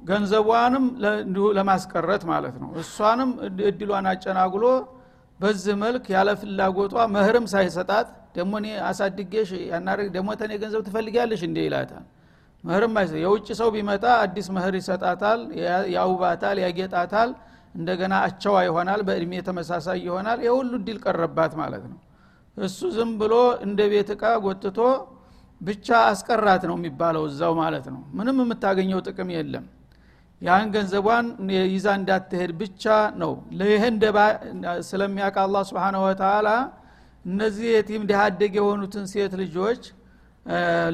ገንዘቧንም 0.09 0.85
ለማስቀረት 1.59 2.23
ማለት 2.31 2.57
ነው። 2.63 2.71
እሷንም 2.83 3.31
እድሏን 3.71 4.07
አጨናጉሎ 4.13 4.65
በዚህ 5.41 5.75
መልክ 5.83 6.05
ያለ 6.15 6.29
ፍላጎቷ 6.41 6.95
መህርም 7.15 7.45
ሳይሰጣት 7.53 8.07
ደግሞ 8.37 8.53
እኔ 8.61 8.69
አሳድጌሽ 8.89 9.51
ያናረግ 9.71 10.09
ደግሞ 10.17 10.29
ተኔ 10.41 10.53
ገንዘብ 10.63 10.81
ትፈልጊያለሽ 10.89 11.43
እንዴ 11.49 11.59
ይላታል። 11.67 12.05
መህርም 12.65 12.95
አይሰ 13.01 13.13
የውጭ 13.23 13.49
ሰው 13.61 13.69
ቢመጣ 13.75 14.05
አዲስ 14.23 14.47
መህር 14.57 14.75
ይሰጣታል 14.81 15.41
ያውባታል 15.95 16.57
ያጌጣታል 16.65 17.31
እንደገና 17.75 18.15
አቸዋ 18.27 18.57
ይሆናል 18.67 19.01
በእድሜ 19.09 19.33
ተመሳሳይ 19.49 19.99
ይሆናል። 20.07 20.39
የሁሉ 20.47 20.73
እድል 20.81 20.99
ቀረባት 21.05 21.53
ማለት 21.61 21.85
ነው። 21.93 21.99
እሱ 22.57 22.79
ዝም 22.95 23.11
ብሎ 23.21 23.35
እንደ 23.67 23.81
ቤት 23.93 24.09
እቃ 24.15 24.25
ጎትቶ 24.45 24.79
ብቻ 25.61 25.89
አስቀራት 26.11 26.63
ነው 26.71 26.77
የሚባለው 26.79 27.23
እዛው 27.31 27.53
ማለት 27.61 27.87
ነው። 27.95 28.01
ምንም 28.19 28.39
የምታገኘው 28.43 29.01
ጥቅም 29.07 29.31
የለም 29.37 29.65
ያን 30.43 30.67
ገንዘቧን 30.75 31.27
ይዛ 31.69 31.87
እንዳትሄድ 31.99 32.51
ብቻ 32.61 32.85
ነው። 33.23 33.33
ይህ 33.63 33.85
እንደባ 33.89 34.19
ስለሚያውቅ 34.89 35.37
አላ 35.45 35.63
ስብን 35.69 35.97
ወተላ 36.05 36.49
እነዚህ 37.25 37.69
የቲም 37.75 38.03
ድሃደግ 38.11 38.53
የሆኑትን 38.59 39.07
ሴት 39.13 39.33
ልጆች 39.41 39.83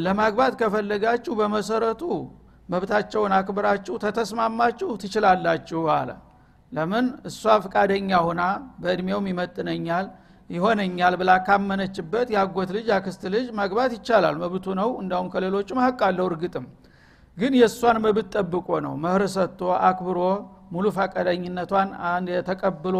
ለማግባት 0.05 0.55
ከፈለጋችሁ 0.61 1.33
በመሰረቱ 1.41 2.03
መብታቸውን 2.69 3.33
አክብራችሁ 3.39 3.95
ተተስማማችሁ 4.05 4.89
ትችላላችሁ 5.03 5.83
አለ። 5.97 6.11
ለምን? 6.73 7.07
እሷ 7.29 7.43
ፍቃደኛ 7.65 8.11
ሁና 8.27 8.43
በእድሜውም 8.83 9.27
ይመጥነኛል 9.31 10.07
ይሆነኛል 10.51 11.15
ብላ 11.21 11.31
ካመነችበት 11.47 12.29
ያጎት 12.37 12.71
ልጅ 12.77 12.89
አክስት 12.97 13.23
ልጅ 13.35 13.47
ማግባት 13.59 13.93
ይቻላል። 13.97 14.37
መብቱ 14.43 14.67
ነው። 14.81 14.91
እንዳውም 15.03 15.29
ከሌሎቹም 15.35 15.79
ሀቅ 15.85 16.01
አለው 16.09 16.27
እርግጥም 16.31 16.67
ግን 17.37 17.53
የእሷን 17.59 17.97
መብት 18.05 18.27
ጠብቆ 18.35 18.69
ነው። 18.85 18.95
መህር 19.05 19.23
ሰጥቶ 19.35 19.61
አክብሮ 19.87 20.19
ሙሉ 20.73 20.87
ፈቃደኝነቷን 20.97 21.89
ተቀብሎ 22.49 22.97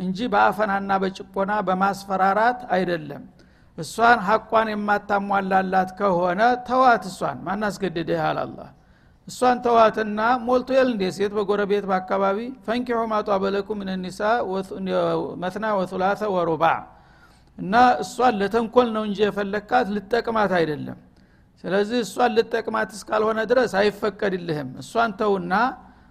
እንጂ 0.00 0.18
በአፈናና 0.32 0.92
በጭቆና 1.02 1.52
በማስፈራራት 1.66 2.60
አይደለም። 2.74 3.22
እሷን 3.78 4.18
ሀቋን 4.26 4.68
የማታሟላላት 4.72 5.90
ከሆነ 5.98 6.40
ተዋት 6.66 7.04
እሷን። 7.10 7.38
ማናስገድደ 7.46 8.10
ያህል 8.18 8.38
እሷን 9.28 9.58
ተዋትና 9.64 10.20
ሞልቶ 10.46 10.68
የል 10.76 10.88
እንዴ? 10.92 11.02
ሴት 11.16 11.32
በጎረቤት 11.36 11.84
በአካባቢ 11.90 12.38
ፈንኪሑ 12.66 12.98
ማጧ 13.12 13.28
በለኩ 13.42 13.68
ምን 13.80 13.88
ኒሳ 14.04 14.20
መትና 15.42 15.64
ወቱላተ 15.78 16.22
ወሩባ። 16.34 16.64
እና 17.58 17.74
እሷን 18.02 18.34
ለተንኮል 18.40 18.88
ነው 18.96 19.02
እንጂ 19.08 19.18
የፈለግካት 19.26 19.86
ልጠቅማት 19.96 20.52
አይደለም 20.58 20.98
ስለዚህ 21.64 21.98
እሷን 22.04 22.30
ልጠቅማት 22.36 22.90
እስካልሆነ 22.96 23.40
ድረስ 23.50 23.72
አይፈቀድልህም። 23.80 24.70
እሷን 24.82 25.10
ተውና 25.20 25.54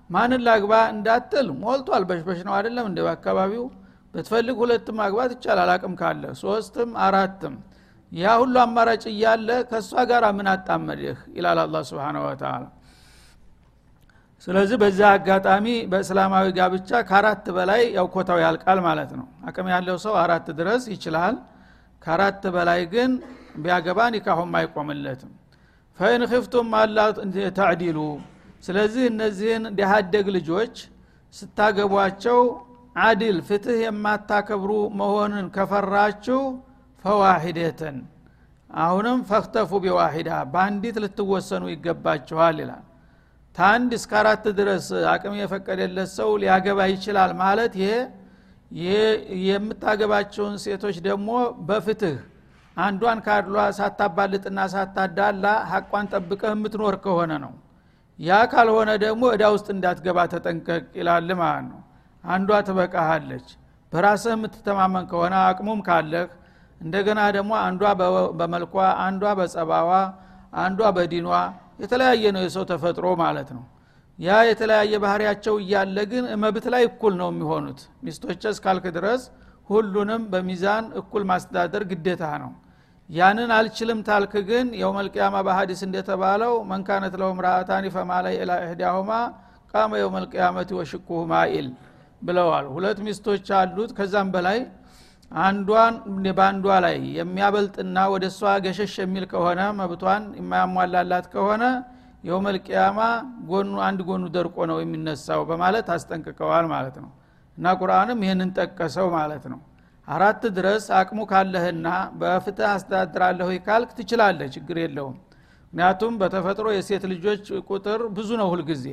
ማንን 0.10 0.42
ላግባ 0.48 0.74
እንዳትል 0.94 1.48
ሞልቷል። 1.62 2.04
በሽበሽ 2.10 2.40
ነው 2.48 2.54
አይደለም 2.58 2.86
እንደ 2.90 3.00
በአካባቢው 3.06 3.66
ብትፈልግ 4.14 4.58
ሁለትም 4.64 4.96
ማግባት 5.02 5.32
ይቻላል። 5.36 5.70
አቅም 5.76 5.94
ካለ 6.00 6.24
ሶስትም 6.42 6.90
አራትም 7.06 7.54
ያ 8.12 8.32
ሁሉ 8.40 8.56
አማራጭ 8.64 9.04
እያለ 9.12 9.50
ከእሷ 9.70 9.92
ጋር 10.10 10.24
ምን 10.38 10.48
አጣመድህ? 10.54 11.20
ይላል 11.36 11.60
አላ 11.64 11.76
ስብን 11.90 12.18
ወተላ 12.24 12.64
ስለዚህ 14.48 14.78
በዛ 14.82 15.00
አጋጣሚ 15.16 15.66
በእስላማዊ 15.92 16.46
ጋብቻ 16.58 16.90
ከአራት 17.10 17.46
በላይ 17.58 17.82
ያው 17.98 18.06
ኮታው 18.14 18.40
ያልቃል 18.46 18.80
ማለት 18.88 19.12
ነው። 19.20 19.28
አቅም 19.48 19.68
ያለው 19.74 19.98
ሰው 20.06 20.14
አራት 20.24 20.48
ድረስ 20.60 20.84
ይችላል። 20.94 21.36
ከአራት 22.02 22.44
በላይ 22.56 22.82
ግን 22.94 23.12
ቢያገባ 23.64 24.00
ኒካሁም 24.16 24.52
አይቆምለትም 24.60 25.32
ፈኢን 26.02 26.24
ክፍቱም 26.30 26.70
አላ 26.78 26.98
ተዕዲሉ። 27.58 27.98
ስለዚህ 28.64 29.04
እነዚህን 29.10 29.64
ዲሃደግ 29.78 30.28
ልጆች 30.36 30.76
ስታገቧቸው 31.34 32.40
አዲል 33.00 33.38
ፍትህ 33.48 33.78
የማታከብሩ 33.84 34.72
መሆንን 35.00 35.46
ከፈራችሁ 35.56 36.40
ፈዋሂደትን 37.06 37.98
አሁንም 38.70 39.20
ፈክተፉ 39.30 39.80
ቢዋሂዳ 39.84 40.32
በአንዲት 40.52 40.98
ልትወሰኑ 41.04 41.64
ይገባችኋል 41.72 42.58
ይላል። 42.64 42.84
ታንድ 43.56 43.92
እስከ 43.98 44.12
አራት 44.20 44.46
ድረስ 44.60 44.86
አቅም 45.14 45.34
የፈቀደለት 45.40 46.10
ሰው 46.18 46.30
ሊያገባ 46.44 46.80
ይችላል 46.94 47.32
ማለት 47.42 47.74
ይሄ 47.82 48.92
የምታገባቸውን 49.48 50.56
ሴቶች 50.66 50.98
ደግሞ 51.08 51.30
በፍትህ 51.68 52.18
አንዷን 52.82 53.20
ካድሏ 53.26 53.56
ሳታባልጥና 53.78 54.60
ሳታዳላ 54.74 55.46
ሀቋን 55.72 56.06
ጠብቀህ 56.14 56.52
የምትኖር 56.54 56.96
ከሆነ 57.06 57.32
ነው። 57.44 57.54
ያ 58.20 58.38
ካልሆነ 58.52 58.90
ደግሞ 59.04 59.24
እዳ 59.36 59.44
ውስጥ 59.56 59.68
እንዳትገባ 59.76 60.20
ተጠንቀቅ 60.34 60.84
ይላል 61.00 61.30
ማለት 61.42 61.66
ነው። 61.72 61.80
አንዷ 62.24 62.60
ትበቃሃለች። 62.68 63.48
በራስህ 63.92 64.34
የምትተማመን 64.36 65.06
ከሆነ 65.12 65.34
አቅሙም 65.48 65.80
ካለህ 65.88 66.28
እንደገና 66.82 67.22
ደግሞ 67.38 67.52
አንዷ 67.66 67.82
በመልኳ 68.40 68.76
አንዷ 69.06 69.34
በጸባዋ 69.40 69.92
አንዷ 70.62 70.82
በዲኗ 70.96 71.28
የተለያየ 71.82 72.24
ነው 72.36 72.42
የሰው 72.46 72.64
ተፈጥሮ 72.72 73.08
ማለት 73.22 73.50
ነው። 73.58 73.64
ያ 74.20 74.40
የተለያየ 74.50 74.96
ባህሪያቸው 75.04 75.56
እያለ 75.62 75.98
ግን 76.12 76.26
መብት 76.42 76.66
ላይ 76.74 76.84
እኩል 76.90 77.14
ነው 77.22 77.30
የሚሆኑት። 77.32 77.80
ሚስቶች 78.06 78.44
እስካልክ 78.52 78.86
ድረስ 78.98 79.22
ሁሉንም 79.70 80.22
በሚዛን 80.32 80.86
እኩል 81.02 81.24
ማስተዳደር 81.30 81.84
ግዴታ 81.92 82.24
ነው 82.44 82.52
ያንን 83.12 83.50
አልችልም 83.56 84.00
ታልክ 84.08 84.34
ግን 84.50 84.68
የውመልቅያማ 84.82 85.38
በሀዲስ 85.48 85.82
እንደተባለው 85.88 86.54
መንካነት 86.70 87.16
ለው 87.22 87.32
ምራአታኒ 87.38 87.86
ፈማላይ 87.96 88.36
ኢላ 88.38 88.52
እህዳሁማ 88.66 89.12
ቃመ 89.74 89.92
የውመልቅያመቲ 90.02 90.70
ወሽኩሁ 90.80 91.20
ማኢል 91.32 91.68
ብለዋል። 92.22 92.66
ሁለት 92.76 93.00
ሚስቶች 93.06 93.48
አሉት። 93.60 93.92
ከዛም 93.98 94.30
በላይ 94.36 94.60
አንዷን 95.32 95.96
በአንዷ 96.38 96.78
ላይ 96.86 96.98
የሚያበልጥና 97.18 97.98
ወደ 98.14 98.26
እሷ 98.32 98.54
ገሸሽ 98.66 98.94
የሚል 99.04 99.26
ከሆነ 99.32 99.62
መብቷን 99.80 100.24
የማያሟላላት 100.40 101.28
ከሆነ 101.34 101.64
የውመልቅያማ 102.28 103.00
ጎኑ 103.50 103.76
አንድ 103.86 104.00
ጎኑ 104.10 104.24
ደርቆ 104.36 104.66
ነው 104.72 104.80
የሚነሳው 104.82 105.42
በማለት 105.50 105.88
አስጠንቅቀዋል 105.96 106.66
ማለት 106.74 106.98
ነው። 107.04 107.12
እና 107.58 107.74
ቁርአንም 107.80 108.20
ይህንን 108.26 108.50
ጠቀሰው 108.58 109.08
ማለት 109.16 109.46
ነው 109.54 109.60
አራት 110.12 110.44
ድረስ 110.56 110.86
አቅሙ 110.98 111.20
ካለህና 111.30 111.88
በፍትህ 112.22 112.68
አስተዳድራለሁ 112.72 113.50
ካልክ 113.68 113.92
ትችላለህ 113.98 114.48
ችግር 114.56 114.78
የለውም። 114.82 115.16
ምክንያቱም 115.74 116.14
በተፈጥሮ 116.22 116.68
የሴት 116.76 117.04
ልጆች 117.12 117.44
ቁጥር 117.70 118.02
ብዙ 118.16 118.30
ነው 118.42 118.48
ሁልጊዜ 118.54 118.86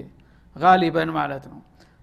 ጋሊበን 0.56 1.10
ማለት 1.16 1.44
ነው። 1.52 1.58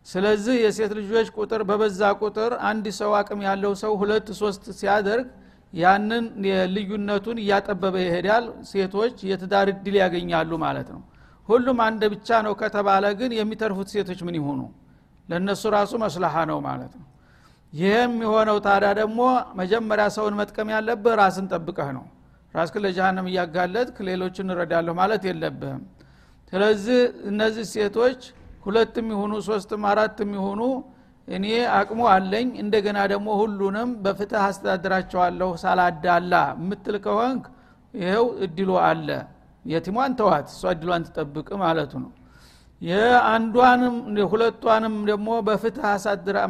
ስለዚህ 0.07 0.55
የሴት 0.63 0.91
ልጆች 1.00 1.27
ቁጥር 1.38 1.62
በበዛ 1.69 2.01
ቁጥር 2.22 2.51
አንድ 2.69 2.86
ሰው 3.00 3.12
አቅም 3.19 3.39
ያለው 3.48 3.72
ሰው 3.84 3.93
ሁለት 4.01 4.27
ሶስት 4.41 4.63
ሲያደርግ 4.79 5.27
ያንን 5.74 6.25
ልዩነቱን 6.75 7.38
እያጠበበ 7.43 7.95
ይሄዳል። 8.05 8.45
ሴቶች 8.72 9.15
የትዳር 9.29 9.69
እድል 9.74 9.95
ያገኛሉ 10.03 10.51
ማለት 10.65 10.89
ነው። 10.95 11.01
ሁሉም 11.49 11.80
አንድ 11.88 12.04
ብቻ 12.13 12.30
ነው 12.45 12.54
ከተባለ 12.62 13.06
ግን 13.19 13.32
የሚተርፉት 13.39 13.89
ሴቶች 13.95 14.21
ምን 14.28 14.38
ይሆኑ 14.39 14.62
ለእነሱ 15.30 15.63
ራሱ 15.75 15.93
መስላሃ 16.04 16.36
ነው 16.51 16.60
ማለት 16.67 16.93
ነው 16.99 17.06
ይህም 17.76 18.14
የሆነው 18.24 18.58
ታዲያ 18.66 18.90
ደግሞ 19.00 19.22
መጀመሪያ 19.60 20.06
ሰውን 20.16 20.36
መጥቀም 20.40 20.70
ያለብህ 20.74 21.14
ራስን 21.20 21.48
ጠብቀህ 21.52 21.90
ነው። 21.98 22.06
ራስክን 22.54 22.84
ለጃሃንም 22.86 23.26
እያጋለጥክ 23.32 23.98
ሌሎችን 24.10 24.52
እረዳለሁ 24.54 24.94
ማለት 25.00 25.24
የለብህም። 25.30 25.82
ስለዚህ 26.54 27.00
እነዚህ 27.32 27.66
ሴቶች 27.74 28.22
ሁለትም 28.66 29.08
ይሁኑ 29.14 29.34
ሶስትም 29.48 29.84
አራትም 29.90 30.30
ይሁኑ 30.38 30.62
እኔ 31.28 31.46
አቅሙ 31.76 32.02
አለኝ 32.14 32.48
እንደገና 32.64 33.00
ደግሞ 33.12 33.28
ሁሉንም 33.42 33.90
በፍትህ 34.04 34.42
አስተዳድራቸዋለሁ 34.48 35.50
ሳላዳላ 35.64 36.34
የምትል 36.58 36.98
ከሆንክ 37.06 37.46
ይኸው 37.94 38.28
እድሉ 38.46 38.70
አለ። 38.86 39.10
የቲሟን 39.66 40.14
ተዋት 40.20 40.48
እሷ 40.54 40.64
እድሏን 40.74 41.06
ትጠብቅ 41.08 41.48
ማለቱ 41.62 41.94
ነው 42.04 42.12
የአንዷንም 42.86 43.95
ሁለቷንም 44.32 44.95
ደግሞ 45.10 45.30
በፍትህ 45.48 45.86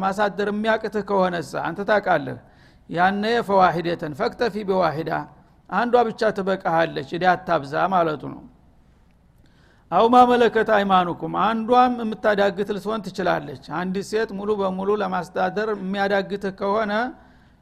ማሳደር 0.04 0.48
የሚያቅትህ 0.52 1.04
ከሆነሳ 1.10 1.52
አንተ 1.68 1.80
ታቃለህ 1.90 2.38
ያነ 2.90 3.24
ፈዋሂደተን 3.46 4.12
ፈክተፊ 4.18 4.64
በዋሂዳ 4.68 5.12
አንዷ 5.70 6.02
ብቻ 6.08 6.28
ትበቃሃለች 6.36 7.08
እዳ 7.16 7.24
አታብዛ 7.32 7.74
ማለቱ 7.94 8.22
ነው። 8.34 8.42
አው 9.90 10.04
ማመለከት 10.14 10.68
አይማኑኩም 10.76 11.34
አንዷም 11.44 11.92
የምታዳግት 12.02 12.70
ልትሆን 12.76 13.02
ትችላለች። 13.06 13.64
አንድ 13.80 13.96
ሴት 14.08 14.30
ሙሉ 14.38 14.50
በሙሉ 14.60 14.90
ለማስተዳደር 15.02 15.70
የሚያዳግትህ 15.76 16.54
ከሆነ 16.60 16.92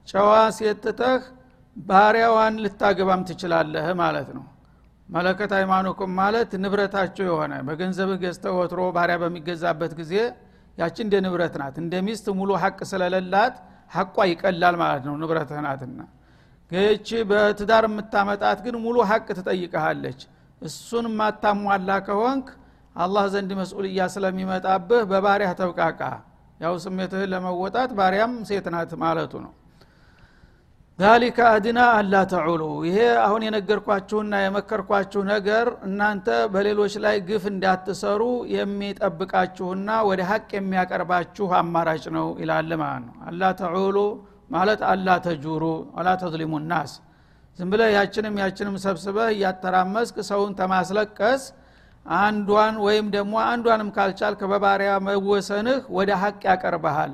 ጨዋ 0.09 0.31
ሴት 0.59 0.81
ትተህ 0.87 1.23
ልታገባም 2.65 3.23
ትችላለህ 3.29 3.87
ማለት 4.01 4.29
ነው 4.37 4.45
መለከት 5.09 5.51
ሃይማኖኩም 5.57 6.11
ማለት 6.19 6.51
ንብረታቸው 6.63 7.25
የሆነ 7.31 7.55
በገንዘብህ 7.67 8.19
ገዝተ 8.23 8.45
ወትሮ 8.59 8.81
ባሪያ 8.97 9.17
በሚገዛበት 9.23 9.93
ጊዜ 10.01 10.13
ያቺ 10.79 10.97
እንደ 11.05 11.15
ንብረት 11.25 11.55
ናት። 11.61 11.77
እንደ 11.83 11.95
ሚስት 12.07 12.27
ሙሉ 12.39 12.51
ሀቅ 12.63 12.79
ስለሌላት 12.91 13.57
ሀቋ 13.91 14.17
ይቀላል 14.31 14.77
ማለት 14.83 15.03
ነው 15.09 15.15
ንብረትህ 15.21 15.61
ናትና። 15.67 16.01
ይቺ 16.71 17.09
በትዳር 17.31 17.85
የምታመጣት 17.89 18.59
ግን 18.67 18.77
ሙሉ 18.85 18.97
ሀቅ 19.11 19.27
ትጠይቀሃለች 19.39 20.21
እሱን 20.63 21.07
ማታሟላ 21.19 21.91
ከሆንክ 22.07 22.47
አላህ 22.97 23.25
ዘንድ 23.33 23.51
መስኡልያ 23.61 24.01
ስለሚመጣብህ 24.15 25.03
በባሪያ 25.11 25.51
ተብቃቃ። 25.61 26.01
ያው 26.61 26.75
ስሜትህን 26.83 27.31
ለመወጣት 27.33 27.91
ባሪያም 27.99 28.35
ሴት 28.49 28.67
ናት 28.75 28.93
ማለቱ 29.03 29.33
ነው 29.45 29.53
ዛሊከ 30.99 31.39
አድና 31.51 31.81
አላ 31.95 32.15
ተዑሉ 32.33 32.65
ይሄ 32.87 32.97
አሁን 33.23 33.45
የነገርኳችሁና 33.47 34.35
የመከርኳችሁ 34.43 35.23
ነገር 35.31 35.67
እናንተ 35.87 36.27
በሌሎች 36.53 36.95
ላይ 37.05 37.17
ግፍ 37.29 37.45
እንዳትሰሩ 37.51 38.21
የሚጠብቃችሁና 38.53 39.97
ወደ 40.09 40.21
ሀቅ 40.31 40.47
የሚያቀርባችሁ 40.57 41.49
አማራጭ 41.61 42.05
ነው 42.19 42.29
ይላል 42.43 42.71
ማለት 42.83 43.03
ነው። 43.09 43.17
አላ 43.31 43.51
ተዑሉ 43.63 43.97
ማለት 44.51 44.81
አላ 44.93 45.19
ተጁሩ 45.27 45.65
አላ 45.99 46.15
ተዝሊሙ 46.23 46.63
ናስ። 46.71 46.95
ዝም 47.59 47.69
ብለ 47.73 47.83
ያችንም 47.97 48.39
ያችንም 48.45 48.79
ሰብስበህ 48.85 49.29
እያተራመስክ 49.35 50.17
ሰውን 50.31 50.55
ተማስለቀስ 50.61 51.43
አንዷን 52.07 52.75
ወይም 52.87 53.07
ደግሞ 53.15 53.35
አንዷንም 53.49 53.93
ካልቻልክ 53.97 54.41
በባሪያ 54.51 54.93
መወሰንህ 55.07 55.83
ወደ 55.99 56.11
ሀቅ 56.23 56.41
ያቀርበሃል 56.51 57.13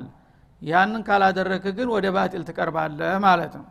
ያንን 0.61 1.01
ካላደረክ 1.07 1.63
ግን 1.77 1.89
ወደ 1.95 2.07
ባጢል 2.15 2.43
ትቀርባለህ 2.49 3.13
ማለት 3.25 3.53
ነው። 3.59 3.65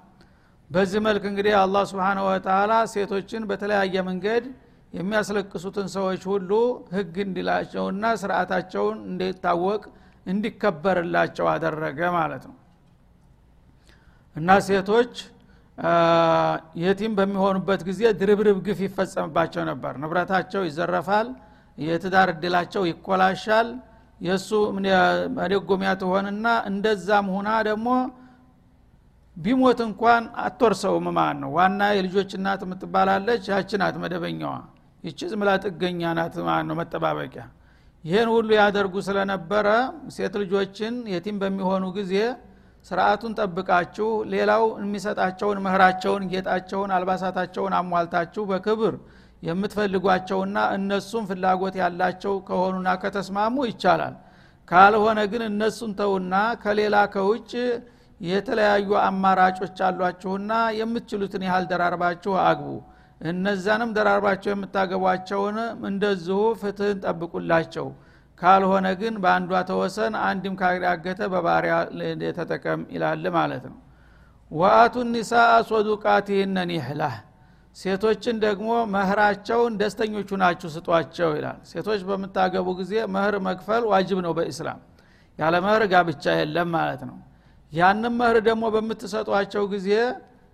በዚህ 0.70 1.00
መልክ 1.06 1.24
እንግዲህ 1.30 1.54
አላህ 1.60 1.82
ስብንሁ 1.90 2.24
ወተላ 2.28 2.72
ሴቶችን 2.92 3.42
በተለያየ 3.50 4.02
መንገድ 4.08 4.44
የሚያስለቅሱትን 4.92 5.88
ሰዎች 5.94 6.22
ሁሉ 6.30 6.50
ህግ 6.94 7.16
እንዲላቸውና 7.24 8.04
ስርአታቸውን 8.22 8.98
እንዲታወቅ 9.10 9.82
እንዲከበርላቸው 10.26 11.46
አደረገ 11.52 12.00
ማለት 12.16 12.42
ነው። 12.50 12.56
እና 14.36 14.58
ሴቶች 14.68 15.12
የቲም 16.82 17.12
በሚሆኑበት 17.18 17.80
ጊዜ 17.88 18.02
ድርብርብ 18.20 18.58
ግፍ 18.66 18.80
ይፈጸምባቸው 18.86 19.62
ነበር። 19.70 19.92
ንብረታቸው 20.02 20.62
ይዘረፋል 20.68 21.28
የትዳር 21.78 22.28
እድላቸው 22.34 22.82
ይኮላሻል 22.90 23.68
የእሱ 24.20 24.48
መደጎሚያ 25.36 25.90
ትሆንና 26.00 26.46
እንደዛም 26.70 27.28
ሁና 27.36 27.50
ደግሞ 27.68 27.88
ቢሞት 29.36 29.78
እንኳን 29.86 30.22
አትወርሰውም 30.44 31.06
ማለት 31.18 31.38
ነው። 31.42 31.50
ዋና 31.56 31.80
የልጆች 31.96 32.30
እናት 32.38 32.60
የምትባላለች 32.66 33.44
ያች 33.52 33.70
ናት 33.82 33.96
መደበኛዋ። 34.02 34.52
ይቺ 35.04 35.20
ዝምላ 35.30 35.50
ጥገኛ 35.64 36.00
ናት 36.18 36.34
ማለት 36.48 36.66
ነው 36.70 36.76
መጠባበቂያ። 36.80 37.44
ይህን 38.04 38.28
ሁሉ 38.34 38.48
ያደርጉ 38.58 38.94
ስለነበረ 39.06 39.66
ሴት 40.14 40.34
ልጆችን 40.42 40.94
የቲም 41.12 41.36
በሚሆኑ 41.42 41.84
ጊዜ 41.98 42.14
ስርአቱን 42.86 43.32
ጠብቃችሁ 43.38 44.08
ሌላው 44.32 44.62
የሚሰጣቸውን 44.82 45.58
ምህራቸውን 45.64 46.22
ጌጣቸውን 46.32 46.90
አልባሳታቸውን 46.96 47.74
አሟልታችሁ 47.78 48.42
በክብር 48.50 48.94
የምትፈልጓቸውና 49.42 50.58
እነሱም 50.76 51.24
ፍላጎት 51.30 51.76
ያላቸው 51.82 52.34
ከሆኑና 52.48 52.88
ከተስማሙ 53.02 53.56
ይቻላል። 53.70 54.14
ካልሆነ 54.68 55.20
ግን 55.32 55.42
እነሱን 55.46 55.92
ተውና 56.00 56.34
ከሌላ 56.62 56.96
ከውጭ 57.14 57.52
የተለያዩ 58.20 58.90
አማራጮች 59.02 59.78
አሏችሁና 59.86 60.50
የምትችሉትን 60.78 61.44
ያህል 61.48 61.64
ደራርባችሁ 61.70 62.32
አግቡ። 62.42 62.68
እነዛንም 63.20 63.90
ደራርባቸው 63.96 64.50
የምታገቧቸውን 64.52 65.56
እንደዚሁ 65.88 66.38
ፍትህን 66.60 67.00
ጠብቁላቸው። 67.04 67.88
ካልሆነ 68.42 68.86
ግን 69.00 69.14
በአንዷ 69.22 69.52
ተወሰን 69.70 70.14
አንድም 70.26 70.54
ካጋገተ 70.60 71.20
በባሪያ 71.32 71.74
ተጠቀም 72.38 72.82
ይላል 72.94 73.24
ማለት 73.36 73.64
ነው። 73.70 73.78
ወአቱ 74.50 74.94
ኒሳአ 75.10 75.50
ሶዱቃቲህነ 75.68 76.56
ኒህላህ 76.70 77.16
ሴቶችን 77.76 78.36
ደግሞ 78.44 78.70
መህራቸውን 78.94 79.72
ደስተኞቹ 79.80 80.30
ናችሁ 80.42 80.68
ስጧቸው 80.74 81.30
ይላል። 81.36 81.58
ሴቶች 81.70 82.00
በምታገቡ 82.08 82.68
ጊዜ 82.80 82.94
መህር 83.14 83.34
መክፈል 83.46 83.82
ዋጅብ 83.92 84.18
ነው 84.26 84.32
በኢስላም። 84.38 84.80
ያለ 85.38 85.54
መህር 85.66 85.82
ጋብቻ 85.92 86.24
የለም 86.38 86.68
ማለት 86.76 87.02
ነው። 87.10 87.16
ያንም 87.72 88.14
መህር 88.20 88.36
ደግሞ 88.48 88.64
በምትሰጧቸው 88.74 89.64
ጊዜ 89.74 89.88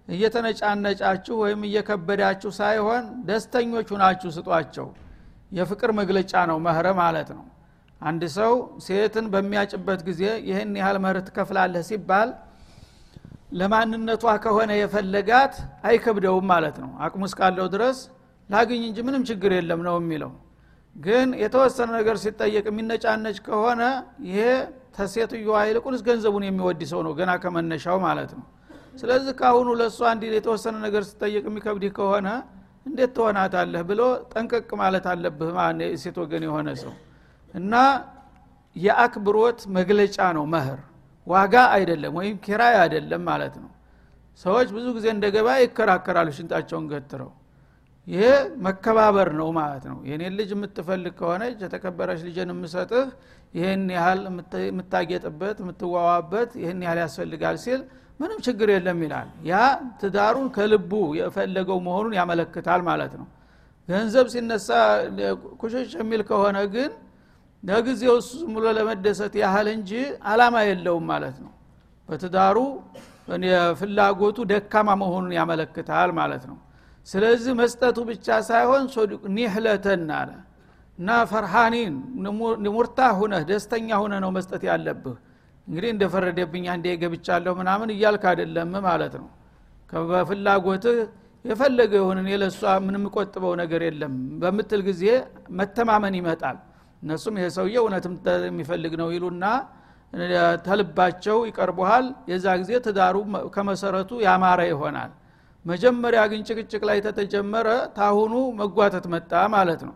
እየተነጫነጫችሁ 0.08 1.36
ወይም 1.42 1.60
እየከበዳችሁ 1.68 2.50
ሳይሆን 2.58 3.04
ደስተኞቹ 3.28 3.88
ናችሁ 4.02 4.30
ስጧቸው። 4.36 4.86
የፍቅር 5.52 5.90
መግለጫ 5.98 6.32
ነው 6.50 6.58
መህረ 6.66 6.86
ማለት 7.00 7.28
ነው። 7.36 7.44
አንድ 8.00 8.22
ሰው 8.36 8.52
ሴትን 8.86 9.26
በሚያጭበት 9.32 10.00
ጊዜ 10.08 10.22
ይህን 10.48 10.72
ያህል 10.80 10.96
መህር 11.04 11.18
ትከፍላለህ 11.28 11.82
ሲባል 11.88 12.30
ለማንነቷ 13.50 14.24
ከሆነ 14.44 14.70
የፈለጋት 14.78 15.54
አይከብደውም 15.88 16.46
ማለት 16.52 16.76
ነው። 16.82 16.90
አቅሙ 17.04 17.22
እስካለው 17.28 17.66
ድረስ 17.74 17.98
ላግኝ 18.50 18.82
እንጂ 18.88 18.98
ምንም 19.06 19.22
ችግር 19.28 19.52
የለም 19.56 19.80
ነው 19.86 19.96
የሚለው። 20.00 20.32
ግን 20.96 21.28
የተወሰነ 21.42 21.88
ነገር 21.98 22.16
ሲጠየቅ 22.22 22.64
የሚነጫነጭ 22.70 23.36
ከሆነ 23.46 23.82
ይሄ 24.28 24.40
ተሴትዮዋ 24.96 25.56
ይልቁንስ 25.68 26.02
ገንዘቡን 26.06 26.44
የሚወድ 26.46 26.82
ሰው 26.92 27.00
ነው 27.06 27.12
ገና 27.18 27.30
ከመነሻው 27.42 27.98
ማለት 28.04 28.30
ነው። 28.38 28.44
ስለዚህ 29.00 29.32
ካሁኑ 29.40 29.68
ለእሷ 29.80 29.98
አንድ 30.10 30.22
የተወሰነ 30.30 30.76
ነገር 30.86 31.02
ሲጠየቅ 31.08 31.44
የሚከብድህ 31.48 31.92
ከሆነ 31.98 32.28
እንዴት 32.86 33.10
ትሆናታለህ 33.16 33.82
ብሎ 33.88 34.00
ጠንቀቅ 34.32 34.68
ማለት 34.82 35.06
አለብህ 35.12 35.50
ሴት 36.02 36.16
ወገን 36.22 36.44
የሆነ 36.48 36.68
ሰው። 36.82 36.94
እና 37.54 37.74
የአክብሮት 38.76 39.60
መግለጫ 39.76 40.18
ነው 40.36 40.44
መህር 40.54 40.80
ዋጋ 41.26 41.54
አይደለም 41.76 42.12
ወይም 42.18 42.36
ኪራይ 42.44 42.74
አይደለም 42.82 43.22
ማለት 43.30 43.54
ነው። 43.62 43.70
ሰዎች 44.40 44.68
ብዙ 44.76 44.86
ጊዜ 44.96 45.06
እንደ 45.14 45.26
ገበያ 45.34 45.56
ይከራከራሉ 45.62 46.28
ሽንጣቸውን 46.36 46.86
ገትረው። 46.90 47.30
ይሄ 48.06 48.24
መከባበር 48.66 49.28
ነው 49.38 49.48
ማለት 49.58 49.84
ነው። 49.90 49.98
የኔን 50.08 50.34
ልጅ 50.38 50.50
የምትፈልግ 50.54 51.14
ከሆነ 51.20 51.42
የተከበረች 51.54 52.20
ልጅን 52.26 52.50
የምሰጥህ 52.54 53.06
ይህን 53.54 53.82
ያህል 53.96 54.20
የምታጌጥበት 54.66 55.56
የምትዋዋበት 55.62 56.50
ይህን 56.62 56.80
ያህል 56.86 56.98
ያስፈልጋል 57.04 57.56
ሲል 57.64 57.80
ምንም 58.20 58.38
ችግር 58.46 58.68
የለም 58.74 59.00
ይላል። 59.04 59.30
ያ 59.48 59.54
ትዳሩን 60.00 60.46
ከልቡ 60.54 60.92
የፈለገው 61.18 61.78
መሆኑን 61.86 62.14
ያመለክታል 62.18 62.82
ማለት 62.88 63.14
ነው። 63.20 63.26
ገንዘብ 63.88 64.26
ሲነሳ 64.32 64.68
ኩሽሽ 65.60 65.90
የሚል 66.00 66.22
ከሆነ 66.30 66.58
ግን 66.74 66.92
ለጊዜው 67.62 68.14
እሱ 68.20 68.30
ብሎ 68.54 68.64
ለመደሰት 68.76 69.34
ያህል 69.42 69.68
እንጂ 69.72 69.90
አላማ 70.30 70.56
የለውም 70.68 71.04
ማለት 71.12 71.36
ነው። 71.44 71.52
በትዳሩ 72.08 72.56
ፍላጎቱ 73.80 74.38
ደካማ 74.50 74.88
መሆኑን 75.00 75.32
ያመለክታል 75.38 76.10
ማለት 76.18 76.44
ነው። 76.50 76.58
ስለዚህ 77.06 77.52
መስጠቱ 77.60 77.98
ብቻ 78.10 78.26
ሳይሆን 78.48 78.84
ኒህለተን 79.36 80.04
አለ። 80.18 80.30
እና 80.98 81.10
ፈርሃኒን 81.30 81.94
ሙርታ 82.68 82.98
ሁነህ 83.18 83.42
ደስተኛ 83.50 83.88
ሁነ 84.02 84.14
ነው 84.24 84.30
መስጠት 84.36 84.62
ያለብህ። 84.70 85.16
እንግዲህ 85.66 85.90
እንደፈረደብኝ 85.94 86.64
አንዴ 86.74 86.86
ገብቻለሁ 87.02 87.52
ምናምን 87.60 87.88
እያልክ 87.94 88.24
አይደለም 88.30 88.72
ማለት 88.86 89.14
ነው። 89.20 89.28
በፍላጎትህ 90.10 90.98
የፈለገ 91.44 91.92
የሆን 92.00 92.18
እኔ 92.22 92.30
ለእሷ 92.42 92.62
ምንም 92.84 93.04
ቆጥበው 93.14 93.52
ነገር 93.60 93.80
የለም 93.86 94.14
በምትል 94.40 94.80
ጊዜ 94.88 95.02
መተማመን 95.58 96.14
ይመጣል 96.20 96.56
እነሱም 97.06 97.34
ይሄ 97.38 97.46
ሰውዬ 97.56 97.76
እውነትም 97.82 98.14
የሚፈልግ 98.46 98.92
ነው 99.00 99.08
ይሉና 99.14 99.44
ተልባቸው 100.66 101.38
ይቀርቡሃል። 101.48 102.06
የዛ 102.30 102.46
ጊዜ 102.60 102.72
ትዳሩ 102.86 103.16
ከመሰረቱ 103.54 104.10
ያማረ 104.24 104.60
ይሆናል። 104.70 105.10
መጀመሪያ 105.64 106.20
ግን 106.32 106.40
ጭቅጭቅ 106.48 106.82
ላይ 106.88 106.98
ተተጀመረ 107.06 107.68
ታሁኑ 107.96 108.34
መጓተት 108.60 109.06
መጣ 109.14 109.32
ማለት 109.54 109.80
ነው። 109.88 109.94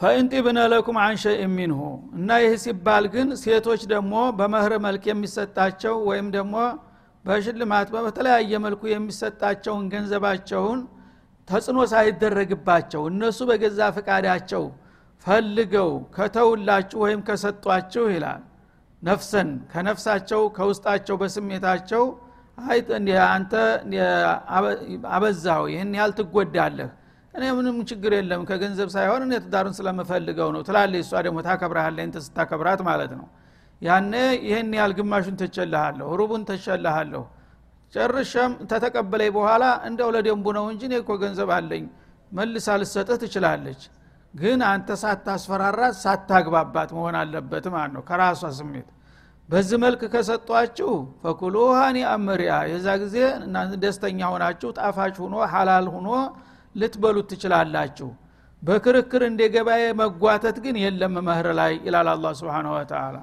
ፈኢንጢብነ 0.00 0.58
ለኩም 0.72 0.96
አንሸይ 1.04 1.40
ሚንሁ 1.56 1.80
እና 2.18 2.30
ይህ 2.42 2.52
ሲባል 2.64 3.04
ግን 3.14 3.28
ሴቶች 3.42 3.82
ደግሞ 3.94 4.14
በመህር 4.38 4.74
መልክ 4.84 5.04
የሚሰጣቸው 5.10 5.94
ወይም 6.10 6.26
ደግሞ 6.36 6.56
በሽልማት 7.24 7.88
በተለያየ 7.96 8.52
መልኩ 8.66 8.82
የሚሰጣቸውን 8.92 9.86
ገንዘባቸውን 9.94 10.80
ተጽዕኖ 11.48 11.80
ሳይደረግባቸው 11.92 13.02
እነሱ 13.10 13.38
በገዛ 13.50 13.80
ፍቃዳቸው 13.96 14.64
ፈልገው 15.24 15.90
ከተውላችሁ 16.16 16.98
ወይም 17.04 17.20
ከሰጧችሁ 17.28 18.04
ይላል። 18.14 18.42
ነፍሰን 19.02 19.48
ከነፍሳቸው 19.72 20.40
ከውስጣቸው 20.56 21.16
በስሜታቸው 21.20 22.04
አይ 22.64 22.78
አንተ 23.28 23.52
አበዛው 25.14 25.62
ይህን 25.72 25.92
ያህል 25.98 26.12
ትጎዳለህ 26.18 26.90
እኔ 27.34 27.44
ምንም 27.56 27.76
ችግር 27.90 28.12
የለም 28.16 28.42
ከገንዘብ 28.48 28.88
ሳይሆን 28.94 29.22
እኔ 29.26 29.34
ትዳሩን 29.44 29.74
ስለምፈልገው 29.78 30.48
ነው 30.54 30.62
ትላለ 30.68 30.94
እሷ 31.02 31.12
ደግሞ 31.26 31.38
ታከብረሃለ 31.46 31.98
እንተ 32.06 32.18
ስታከብራት 32.24 32.80
ማለት 32.88 33.12
ነው። 33.18 33.26
ያነ 33.82 34.12
ይህን 34.46 34.70
ያህል 34.78 34.92
ግማሹን 34.98 35.36
ተቸልሃለሁ 35.42 36.08
ሩቡን 36.20 36.42
ተቸልሃለሁ 36.50 37.22
ጨርሸም 37.94 38.52
ተተቀበለኝ 38.70 39.30
በኋላ 39.36 39.64
እንደው 39.88 40.08
ለደንቡ 40.16 40.46
ነው 40.56 40.64
እንጂ 40.72 40.82
እኔ 40.88 40.94
እኮ 41.02 41.10
ገንዘብ 41.22 41.50
አለኝ 41.56 41.84
መልሳ 42.32 42.68
ልሰጥህ 42.80 43.18
ትችላለች 43.22 43.82
ግን 44.38 44.60
አንተ 44.68 44.88
ሳታስፈራራት 45.02 45.94
ሳታግባባት 46.02 46.90
መሆን 46.96 47.16
አለበት 47.20 47.66
ማለት 47.74 47.92
ነው። 47.96 48.02
ከራሷ 48.08 48.42
ስሜት 48.58 48.88
በዚህ 49.48 49.78
መልክ 49.84 50.02
ከሰጧችሁ 50.12 50.90
ፈኩሉ 51.22 51.56
ሃኒ 51.76 51.98
የዛ 52.72 52.86
ጊዜ 53.02 53.16
ደስተኛ 53.84 54.20
ሆናችሁ 54.32 54.70
ጣፋጭ 54.78 55.14
ሁኖ 55.24 55.34
ሀላል 55.52 55.86
ሁኖ 55.94 56.08
ልትበሉት 56.74 57.26
ትችላላችሁ። 57.32 58.08
በክርክር 58.62 59.22
እንደ 59.28 59.42
ገበያ 59.54 59.88
መጓተት 60.00 60.56
ግን 60.64 60.76
የለም 60.82 61.16
መህር 61.26 61.48
ላይ 61.58 61.72
ይላል 61.86 62.08
አላ 62.12 62.32
ስብን 62.38 62.66
ወተላ 62.72 63.16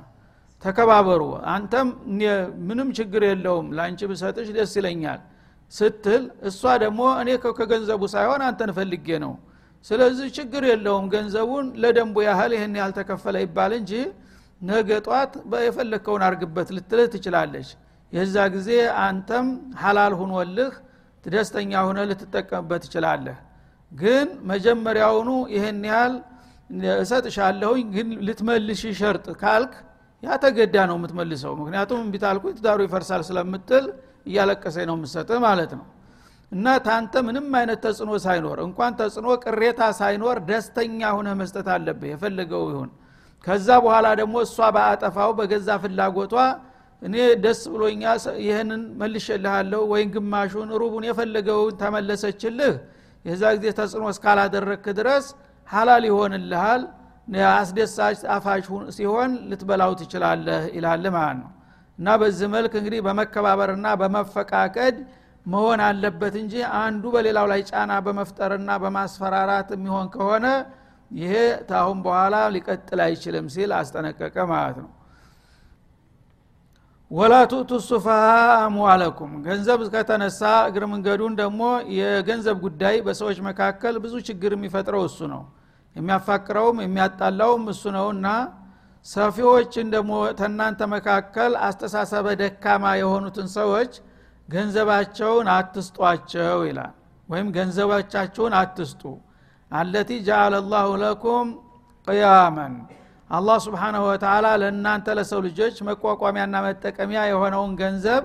ተከባበሩ። 0.63 1.21
አንተም 1.53 1.87
ምንም 2.67 2.89
ችግር 2.99 3.23
የለውም 3.29 3.67
ለአንቺ 3.77 4.07
ብሰጥሽ 4.11 4.47
ደስ 4.57 4.73
ይለኛል 4.79 5.19
ስትል 5.71 6.23
እሷ 6.49 6.61
ደግሞ 6.83 7.01
እኔ 7.21 7.29
ከገንዘቡ 7.59 8.01
ሳይሆን 8.13 8.41
አንተን 8.47 8.71
ፈልጌ 8.77 9.07
ነው 9.23 9.33
ስለዚህ 9.85 10.27
ችግር 10.37 10.63
የለውም 10.69 11.05
ገንዘቡን 11.13 11.65
ለደንቡ 11.81 12.15
ያህል 12.27 12.51
ይህን 12.55 12.75
ያህል 12.79 12.93
ተከፈለ 12.97 13.35
ይባል 13.43 13.73
እንጂ 13.79 13.91
ነገ 14.61 14.89
ጧት 15.07 15.33
የፈለግከውን 15.65 16.23
አርግበት 16.27 16.69
ልትልህ 16.75 17.07
ትችላለች። 17.13 17.69
የዛ 18.13 18.35
ጊዜ 18.55 18.69
አንተም 19.03 19.47
ሀላል 19.81 20.13
ሁኖልህ 20.19 20.73
ደስተኛ 21.25 21.71
ሁነ 21.87 21.99
ልትጠቀምበት 22.09 22.81
ትችላለህ። 22.85 23.37
ግን 23.91 24.27
መጀመሪያውኑ 24.51 25.29
ይህን 25.55 25.81
ያህል 25.89 26.15
እሰጥሻለሁኝ 27.01 27.85
ግን 27.95 28.07
ልትመልሽ 28.27 28.81
ሸርጥ 28.99 29.27
ካልክ 29.41 29.73
ያ 30.23 30.37
ተገዳ 30.43 30.75
ነው 30.89 30.95
የምትመልሰው። 30.99 31.53
ምክንያቱም 31.59 31.99
እምቢታልኩ 32.03 32.45
ትዳሩ 32.57 32.79
ይፈርሳል 32.87 33.23
ስለምትል 33.29 33.85
እያለቀሰኝ 34.25 34.85
ነው 34.89 34.95
የምሰጥህ 34.97 35.39
ማለት 35.45 35.71
ነው 35.79 35.85
እና 36.51 36.65
ታንተ 36.85 37.13
ምንም 37.27 37.47
አይነት 37.59 37.79
ተጽዕኖ 37.85 38.11
ሳይኖር 38.25 38.57
እንኳን 38.65 38.91
ተጽዕኖ 38.99 39.27
ቅሬታ 39.43 39.81
ሳይኖር 39.99 40.37
ደስተኛ 40.49 41.01
ሁነ 41.17 41.29
መስጠት 41.39 41.67
አለብህ 41.75 42.09
የፈለገው 42.11 42.63
ይሁን። 42.71 42.91
ከዛ 43.43 43.67
በኋላ 43.83 44.07
ደግሞ 44.19 44.35
እሷ 44.45 44.57
በአጠፋው 44.75 45.31
በገዛ 45.39 45.69
ፍላጎቷ 45.83 46.35
እኔ 47.01 47.15
ደስ 47.43 47.61
ብሎኛ 47.73 48.03
ይህንን 48.45 48.83
መልሸልሃለሁ 49.01 49.81
ወይም 49.91 50.09
ግማሹን 50.15 50.69
ሩቡን 50.81 51.03
የፈለገውን 51.09 51.73
ተመለሰችልህ 51.81 52.73
የዛ 53.25 53.43
ጊዜ 53.57 53.67
ተጽዕኖ 53.79 54.05
እስካላደረክ 54.13 54.85
ድረስ 54.99 55.25
ሀላል 55.67 56.03
ይሆንልሃል 56.09 56.81
አስደሳች 57.51 58.19
አፋሽ 58.33 58.65
ሲሆን 58.97 59.31
ልትበላው 59.49 59.91
ትችላለህ 59.99 60.63
ይላል 60.75 61.05
ማለት 61.15 61.37
ነው። 61.39 61.49
እና 61.99 62.07
በዚህ 62.21 62.47
መልክ 62.55 62.73
እንግዲህ 62.79 62.99
በመከባበርና 63.05 63.87
በመፈቃቀድ 64.01 64.95
መሆን 65.45 65.79
አለበት 65.87 66.35
እንጂ 66.41 66.53
አንዱ 66.79 67.03
በሌላው 67.15 67.47
ላይ 67.51 67.61
ጫና 67.69 67.93
በመፍጠርና 68.05 68.69
በማስፈራራት 68.83 69.69
የሚሆን 69.75 70.07
ከሆነ 70.15 70.45
ይሄ 71.11 71.33
ታሁን 71.69 71.97
በኋላ 72.05 72.35
ሊቀጥል 72.53 72.99
አይችልም 73.05 73.47
ሲል 73.53 73.71
አስጠነቀቀ 73.79 74.35
ማለት 74.51 74.77
ነው። 74.83 74.91
ወላ 77.11 77.33
ቱቱ 77.51 77.71
ሱፋሃ 77.87 78.29
አምዋለኩም። 78.61 79.31
ገንዘብ 79.45 79.81
ከተነሳ 79.93 80.39
እግር 80.69 80.83
መንገዱን 80.93 81.33
ደግሞ 81.41 81.61
የገንዘብ 81.97 82.57
ጉዳይ 82.65 82.95
በሰዎች 83.05 83.37
መካከል 83.49 83.95
ብዙ 84.05 84.13
ችግር 84.29 84.51
የሚፈጥረው 84.55 85.03
እሱ 85.09 85.19
ነው። 85.33 85.43
የሚያፋቅረውም 85.95 86.77
የሚያጣላውም 86.85 87.63
እሱ 87.73 87.83
ነውና 87.97 88.27
ሰፊዎችን 89.05 89.87
ደግሞ 89.93 90.11
ተናንተ 90.39 90.81
መካከል 90.93 91.51
አስተሳሰበ 91.67 92.27
ደካማ 92.41 92.93
የሆኑትን 93.01 93.47
ሰዎች 93.55 93.93
ገንዘባቸውን 94.49 95.47
አትስጧቸው 95.55 96.59
ይላል። 96.67 96.93
ወይም 97.29 97.47
ገንዘቦቻችሁን 97.55 98.53
አትስጡ። 98.59 99.01
አለቲ 99.71 100.09
ጃአለ 100.27 100.55
ላሁ 100.71 100.89
ለኩም 101.03 101.47
ቅያመን 102.07 102.73
አላህ 103.29 103.57
ስብሓናሁ 103.65 104.01
ወተላ 104.09 104.47
ለእናንተ 104.61 105.07
ለሰው 105.17 105.39
ልጆች 105.45 105.75
መቋቋሚያና 105.87 106.55
መጠቀሚያ 106.65 107.21
የሆነውን 107.29 107.71
ገንዘብ 107.79 108.23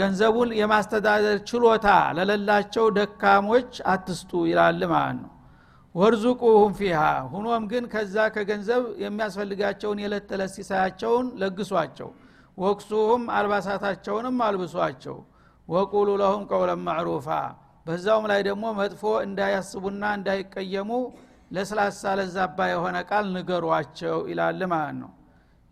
ገንዘቡን 0.00 0.50
የማስተዳደር 0.58 1.38
ችሎታ 1.48 1.86
ለሌላቸው 2.16 2.86
ደካሞች 2.98 3.70
አትስጡ 3.92 4.30
ይላል 4.50 4.80
ማለት 4.90 5.16
ነው። 5.22 5.32
ወርዙቁሁም 5.94 6.72
ፊሃ። 6.78 7.00
ሁኖም 7.32 7.62
ግን 7.70 7.84
ከዛ 7.92 8.16
ከገንዘብ 8.34 8.82
የሚያስፈልጋቸውን 9.04 10.00
የዕለት 10.02 10.24
ተዕለት 10.30 10.52
ሲሳያቸውን 10.56 11.26
ለግሷቸው 11.40 12.10
ወቅሱሁም 12.58 13.22
አልባሳታቸውንም 13.36 14.36
አልብሷቸው። 14.46 15.16
ወቁሉ 15.68 16.08
ለሁም 16.20 16.42
ቀውለን 16.50 16.80
ማዕሩፋ 16.86 17.28
በዛውም 17.86 18.24
ላይ 18.30 18.40
ደግሞ 18.48 18.64
መጥፎ 18.78 19.02
እንዳያስቡና 19.26 20.02
እንዳይቀየሙ 20.18 20.90
ለስላሳ 21.50 22.12
ለዛባ 22.18 22.58
የሆነ 22.72 22.96
ቃል 23.10 23.26
ንገሯቸው 23.34 24.16
ይላል 24.30 24.60
ማለት 24.72 24.96
ነው። 25.02 25.10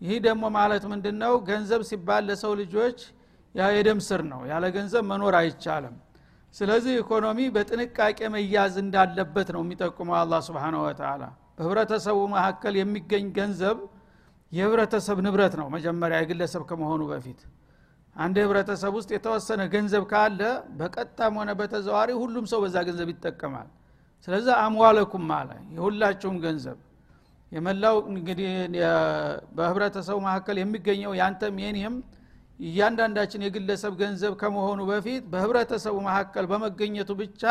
ይህ 0.01 0.17
ደግሞ 0.27 0.45
ማለት 0.57 0.85
ምንድን 0.93 1.17
ነው 1.23 1.35
ገንዘብ 1.49 1.83
ሲባል 1.91 2.23
ለሰው 2.29 2.53
ልጆች 2.61 2.99
የደም 3.75 4.01
ስር 4.07 4.23
ነው። 4.31 4.41
ያለ 4.51 4.65
ገንዘብ 4.77 5.05
መኖር 5.11 5.35
አይቻልም። 5.41 5.97
ስለዚህ 6.55 6.95
ኢኮኖሚ 7.03 7.39
በጥንቃቄ 7.55 8.19
መያዝ 8.35 8.75
እንዳለበት 8.83 9.49
ነው 9.55 9.63
የሚጠቁመው 9.65 10.17
አላ 10.19 10.35
ስብን 10.47 10.77
ወተላ 10.83 11.23
በህብረተሰቡ 11.57 12.19
መካከል 12.35 12.75
የሚገኝ 12.79 13.27
ገንዘብ 13.37 13.79
የህብረተሰብ 14.55 15.19
ንብረት 15.27 15.55
ነው 15.61 15.67
መጀመሪያ 15.75 16.17
የግለሰብ 16.23 16.63
ከመሆኑ 16.69 17.03
በፊት። 17.11 17.41
አንድ 18.17 18.37
ህብረተሰብ 18.43 18.93
ውስጥ 18.99 19.11
የተወሰነ 19.15 19.63
ገንዘብ 19.73 20.03
ካለ 20.11 20.41
በቀጥታም 20.79 21.37
ሆነ 21.41 21.51
በተዘዋሪ 21.61 22.11
ሁሉም 22.21 22.45
ሰው 22.53 22.59
በዛ 22.65 22.77
ገንዘብ 22.89 23.09
ይጠቀማል። 23.13 23.69
ስለዚህ 24.29 24.55
አምዋለኩም 24.65 25.25
አለ 25.39 25.49
የሁላችሁም 25.77 26.37
ገንዘብ። 26.45 26.79
የመላው 27.53 27.97
እንግዲህ 28.11 28.51
በህብረተሰቡ 29.57 30.17
መካከል 30.27 30.57
የሚገኘው 30.61 31.13
ያንተም 31.21 31.59
የኔም 31.65 31.97
እያንዳንዳችን 32.61 33.45
የግለሰብ 33.47 33.93
ገንዘብ 34.01 34.33
ከመሆኑ 34.41 34.81
በፊት 34.91 35.23
በህብረተሰቡ 35.33 35.97
መካከል 36.09 36.45
በመገኘቱ 36.53 37.11
ብቻ 37.21 37.43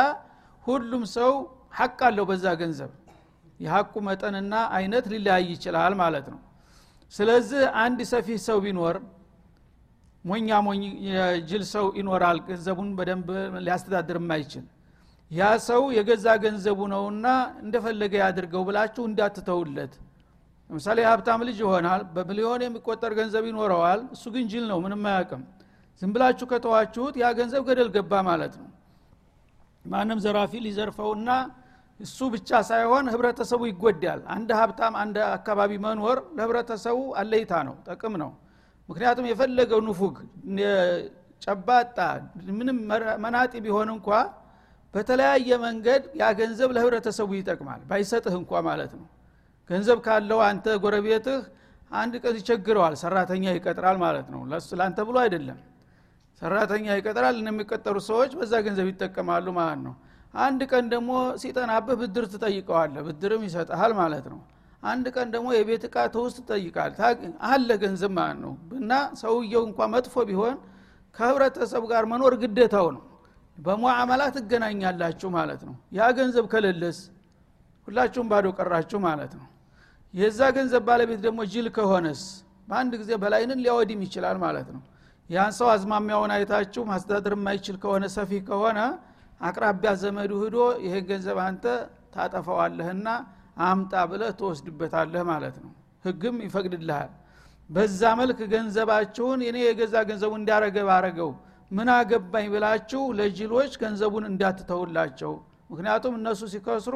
ሁሉም 0.63 1.03
ሰው 1.15 1.31
ሐቅ 1.79 1.99
አለው 2.07 2.25
በዛ 2.29 2.47
ገንዘብ። 2.61 2.91
የሐቁ 3.59 3.93
መጠንና 4.07 4.53
አይነት 4.77 5.05
ሊለያይ 5.11 5.45
ይችላል 5.53 5.93
ማለት 6.01 6.25
ነው 6.33 6.39
ስለዚህ 7.11 7.63
አንድ 7.83 7.99
ሰፊ 8.11 8.27
ሰው 8.45 8.57
ቢኖር 8.65 8.95
ሞኛ 10.25 10.59
ሞኝ 10.67 10.81
ጅል 11.49 11.63
ሰው 11.73 11.85
ይኖራል 11.99 12.37
ገንዘቡን 12.47 12.89
በደንብ 12.97 13.27
ሊያስተዳድር 13.65 14.17
የማይችል 14.21 14.65
ያ 15.31 15.43
ሰው 15.67 15.81
የገዛ 15.97 16.25
ገንዘቡ 16.43 16.79
ነውና 16.91 17.27
እንደፈለገ 17.63 18.13
ያድርገው 18.21 18.63
ብላችሁ 18.67 19.03
እንዳትተውለት። 19.09 19.93
ለምሳሌ 20.69 20.99
ሀብታም 21.09 21.41
ልጅ 21.47 21.57
ይሆናል 21.63 22.01
በሚሊዮን 22.15 22.61
የሚቆጠር 22.65 23.11
ገንዘብ 23.19 23.43
ይኖረዋል 23.49 24.01
እሱ 24.15 24.23
ግን 24.35 24.45
ጅል 24.51 24.65
ነው 24.71 24.77
ምንም 24.85 25.01
አያውቅም። 25.11 25.41
ዝም 26.01 26.11
ብላችሁ 26.15 26.45
ከተዋችሁት 26.51 27.15
ያ 27.21 27.27
ገንዘብ 27.39 27.63
ገደል 27.69 27.89
ገባ 27.95 28.21
ማለት 28.29 28.53
ነው። 28.61 28.69
ማንም 29.85 30.19
ዘራፊ 30.25 30.53
ሊዘርፈውና 30.65 31.29
እሱ 31.99 32.19
ብቻ 32.33 32.49
ሳይሆን 32.69 33.05
ህብረተሰቡ 33.13 33.61
ይጎዳል። 33.69 34.21
አንድ 34.35 34.49
ሀብታም 34.59 34.93
አንድ 35.01 35.17
አካባቢ 35.29 35.71
መኖር 35.85 36.17
ለህብረተሰቡ 36.37 36.99
አለይታ 37.21 37.53
ነው 37.67 37.75
ጠቅም 37.87 38.13
ነው። 38.23 38.31
ምክንያቱም 38.89 39.25
የፈለገው 39.29 39.81
ንፉግ 39.85 40.15
ጨባጣ 41.41 41.97
ምንም 42.57 42.77
መናጢ 43.23 43.53
ቢሆን 43.65 43.89
እንኳ 43.95 44.09
በተለያየ 44.93 45.49
መንገድ 45.63 46.03
ያ 46.19 46.25
ገንዘብ 46.39 46.69
ለህብረተሰቡ 46.75 47.29
ይጠቅማል። 47.37 47.81
ባይሰጥህ 47.89 48.33
እንኳ 48.41 48.61
ማለት 48.67 48.91
ነው። 48.99 49.07
ገንዘብ 49.69 49.99
ካለው 50.05 50.39
አንተ 50.47 50.65
ጎረቤትህ 50.83 51.41
አንድ 51.91 52.13
ቀን 52.23 52.35
ይቸግረዋል 52.39 52.93
ሰራተኛ 53.01 53.43
ይቀጥራል 53.57 53.97
ማለት 54.03 54.27
ነው። 54.33 54.41
ለአንተ 54.79 54.99
ብሎ 55.07 55.17
አይደለም። 55.23 55.59
ሰራተኛ 56.41 56.85
ይቀጥራል 56.99 57.35
የሚቀጠሩ 57.43 57.97
ሰዎች 58.09 58.31
በዛ 58.39 58.53
ገንዘብ 58.65 58.87
ይጠቀማሉ 58.91 59.45
ማለት 59.59 59.81
ነው 59.87 59.93
አንድ 60.33 60.61
ቀን 60.71 60.85
ደግሞ 60.93 61.11
ሲጠናብህ 61.41 61.95
ብድር 62.01 62.25
ትጠይቀዋለ 62.33 62.95
ብድርም 63.07 63.41
ይሰጠሃል 63.47 63.91
ማለት 63.99 64.25
ነው። 64.33 64.39
አንድ 64.83 65.05
ቀን 65.15 65.27
ደግሞ 65.33 65.47
የቤት 65.55 65.83
እቃ 65.87 65.97
ትውስጥ 66.13 66.37
ትጠይቃል። 66.41 66.93
አለ 67.49 67.69
ገንዘብ 67.83 68.11
ማለት 68.17 68.39
ነው። 68.45 68.53
እና 68.79 68.91
ሰውየው 69.21 69.63
እንኳ 69.69 69.79
መጥፎ 69.93 70.15
ቢሆን 70.29 70.55
ከህብረተሰቡ 71.15 71.83
ጋር 71.91 72.03
መኖር 72.11 72.33
ግዴታው 72.43 72.87
ነው። 72.95 73.03
በሙዓመላ 73.57 74.21
ትገናኛላችሁ 74.35 75.29
ማለት 75.37 75.61
ነው። 75.67 75.75
ያ 75.97 76.09
ገንዘብ 76.17 76.45
ከሌለስ? 76.53 76.99
ሁላችሁም 77.87 78.27
ባዶ 78.31 78.45
ቀራችሁ 78.57 78.99
ማለት 79.07 79.31
ነው። 79.39 79.47
የዛ 80.13 80.39
ገንዘብ 80.57 80.83
ባለቤት 80.87 81.19
ደግሞ 81.25 81.39
ጅል 81.53 81.67
ከሆነስ? 81.77 82.21
በአንድ 82.67 82.93
ጊዜ 83.01 83.11
በላይንን 83.21 83.59
ሊያወድም 83.63 84.01
ይችላል 84.05 84.37
ማለት 84.45 84.67
ነው። 84.75 84.81
ያን 85.29 85.51
ሰው 85.57 85.67
አዝማሚያውን 85.73 86.31
አይታችሁ 86.35 86.81
ማስተዳደር 86.89 87.33
የማይችል 87.37 87.75
ከሆነ 87.83 88.05
ሰፊ 88.15 88.31
ከሆነ 88.49 88.79
አቅራቢያ 89.43 89.91
ዘመዱ 90.01 90.31
ህዶ 90.43 90.57
ይሄን 90.83 91.05
ገንዘብ 91.09 91.37
አንተ 91.45 91.63
ታጠፈዋለህና 92.15 93.07
አምጣ 93.63 93.93
ብለህ 94.11 94.31
ትወስድበታለህ 94.39 95.23
ማለት 95.31 95.55
ነው። 95.63 95.71
ህግም 96.05 96.35
ይፈቅድልሃል። 96.45 97.11
በዛ 97.69 98.01
መልክ 98.19 98.39
ገንዘባችሁን 98.53 99.41
እኔ 99.47 99.57
የገዛ 99.65 99.95
ገንዘቡ 100.09 100.31
እንዳረገ 100.39 100.77
ባረገው 100.89 101.31
ምን 101.71 101.89
አገባኝ 101.93 102.47
ብላችሁ 102.53 103.03
ለጅሎች 103.19 103.73
ገንዘቡን 103.83 104.25
እንዳትተውላቸው። 104.31 105.31
ምክንያቱም 105.69 106.15
እነሱ 106.19 106.41
ሲከስሩ 106.53 106.95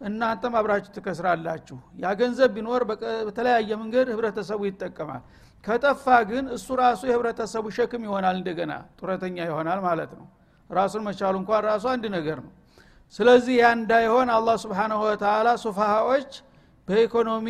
እናንተም 0.00 0.54
አብራችሁ 0.58 0.92
ትከስራላችሁ። 0.96 1.78
ያ 2.02 2.12
ገንዘብ 2.20 2.50
ቢኖር 2.56 2.82
በተለያየ 3.26 3.70
መንገድ 3.82 4.06
ህብረተሰቡ 4.14 4.60
ይጠቀማል። 4.68 5.22
ከጠፋ 5.64 6.06
ግን 6.30 6.44
እሱ 6.56 6.68
ራሱ 6.80 7.00
የህብረተሰቡ 7.08 7.64
ሸክም 7.76 8.04
ይሆናል 8.08 8.36
እንደገና 8.38 8.72
ጡረተኛ 9.00 9.36
ይሆናል 9.48 9.80
ማለት 9.86 10.12
ነው 10.18 10.26
ራሱን 10.72 11.02
መቻሉ 11.06 11.34
እንኳን 11.40 11.62
ራሱ 11.68 11.84
አንድ 11.92 12.04
ነገር 12.16 12.38
ነው። 12.44 12.52
ስለዚህ 13.14 13.54
ያ 13.58 13.68
እንዳይሆን 13.78 14.28
አላህ 14.36 14.56
ስብሓናሁ 14.62 15.00
ወተላ 15.06 15.48
ሱፋሃዎች 15.64 16.30
በኢኮኖሚ 16.88 17.46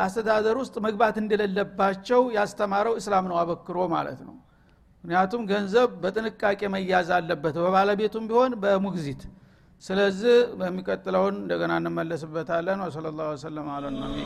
አስተዳደር 0.00 0.56
ውስጥ 0.62 0.74
መግባት 0.86 1.16
እንደሌለባቸው 1.22 2.22
ያስተማረው 2.36 2.94
እስላም 3.00 3.26
ነው 3.30 3.36
አበክሮ 3.42 3.86
ማለት 3.94 4.20
ነው። 4.26 4.34
ምክንያቱም 5.04 5.42
ገንዘብ 5.50 5.90
በጥንቃቄ 6.02 6.60
መያዝ 6.74 7.10
አለበት 7.18 7.56
በባለቤቱም 7.64 8.26
ቢሆን 8.30 8.54
በሙግዚት። 8.64 9.22
ስለዚህ 9.84 10.36
በሚቀጥለውን 10.60 11.36
እንደገና 11.42 11.72
እንመለስበታለን። 11.80 12.82
ወሰለ 12.86 13.06
ላሁ 13.18 13.28
ወሰለም 13.34 13.68
አለ 13.76 13.84
ነቢ 13.96 14.16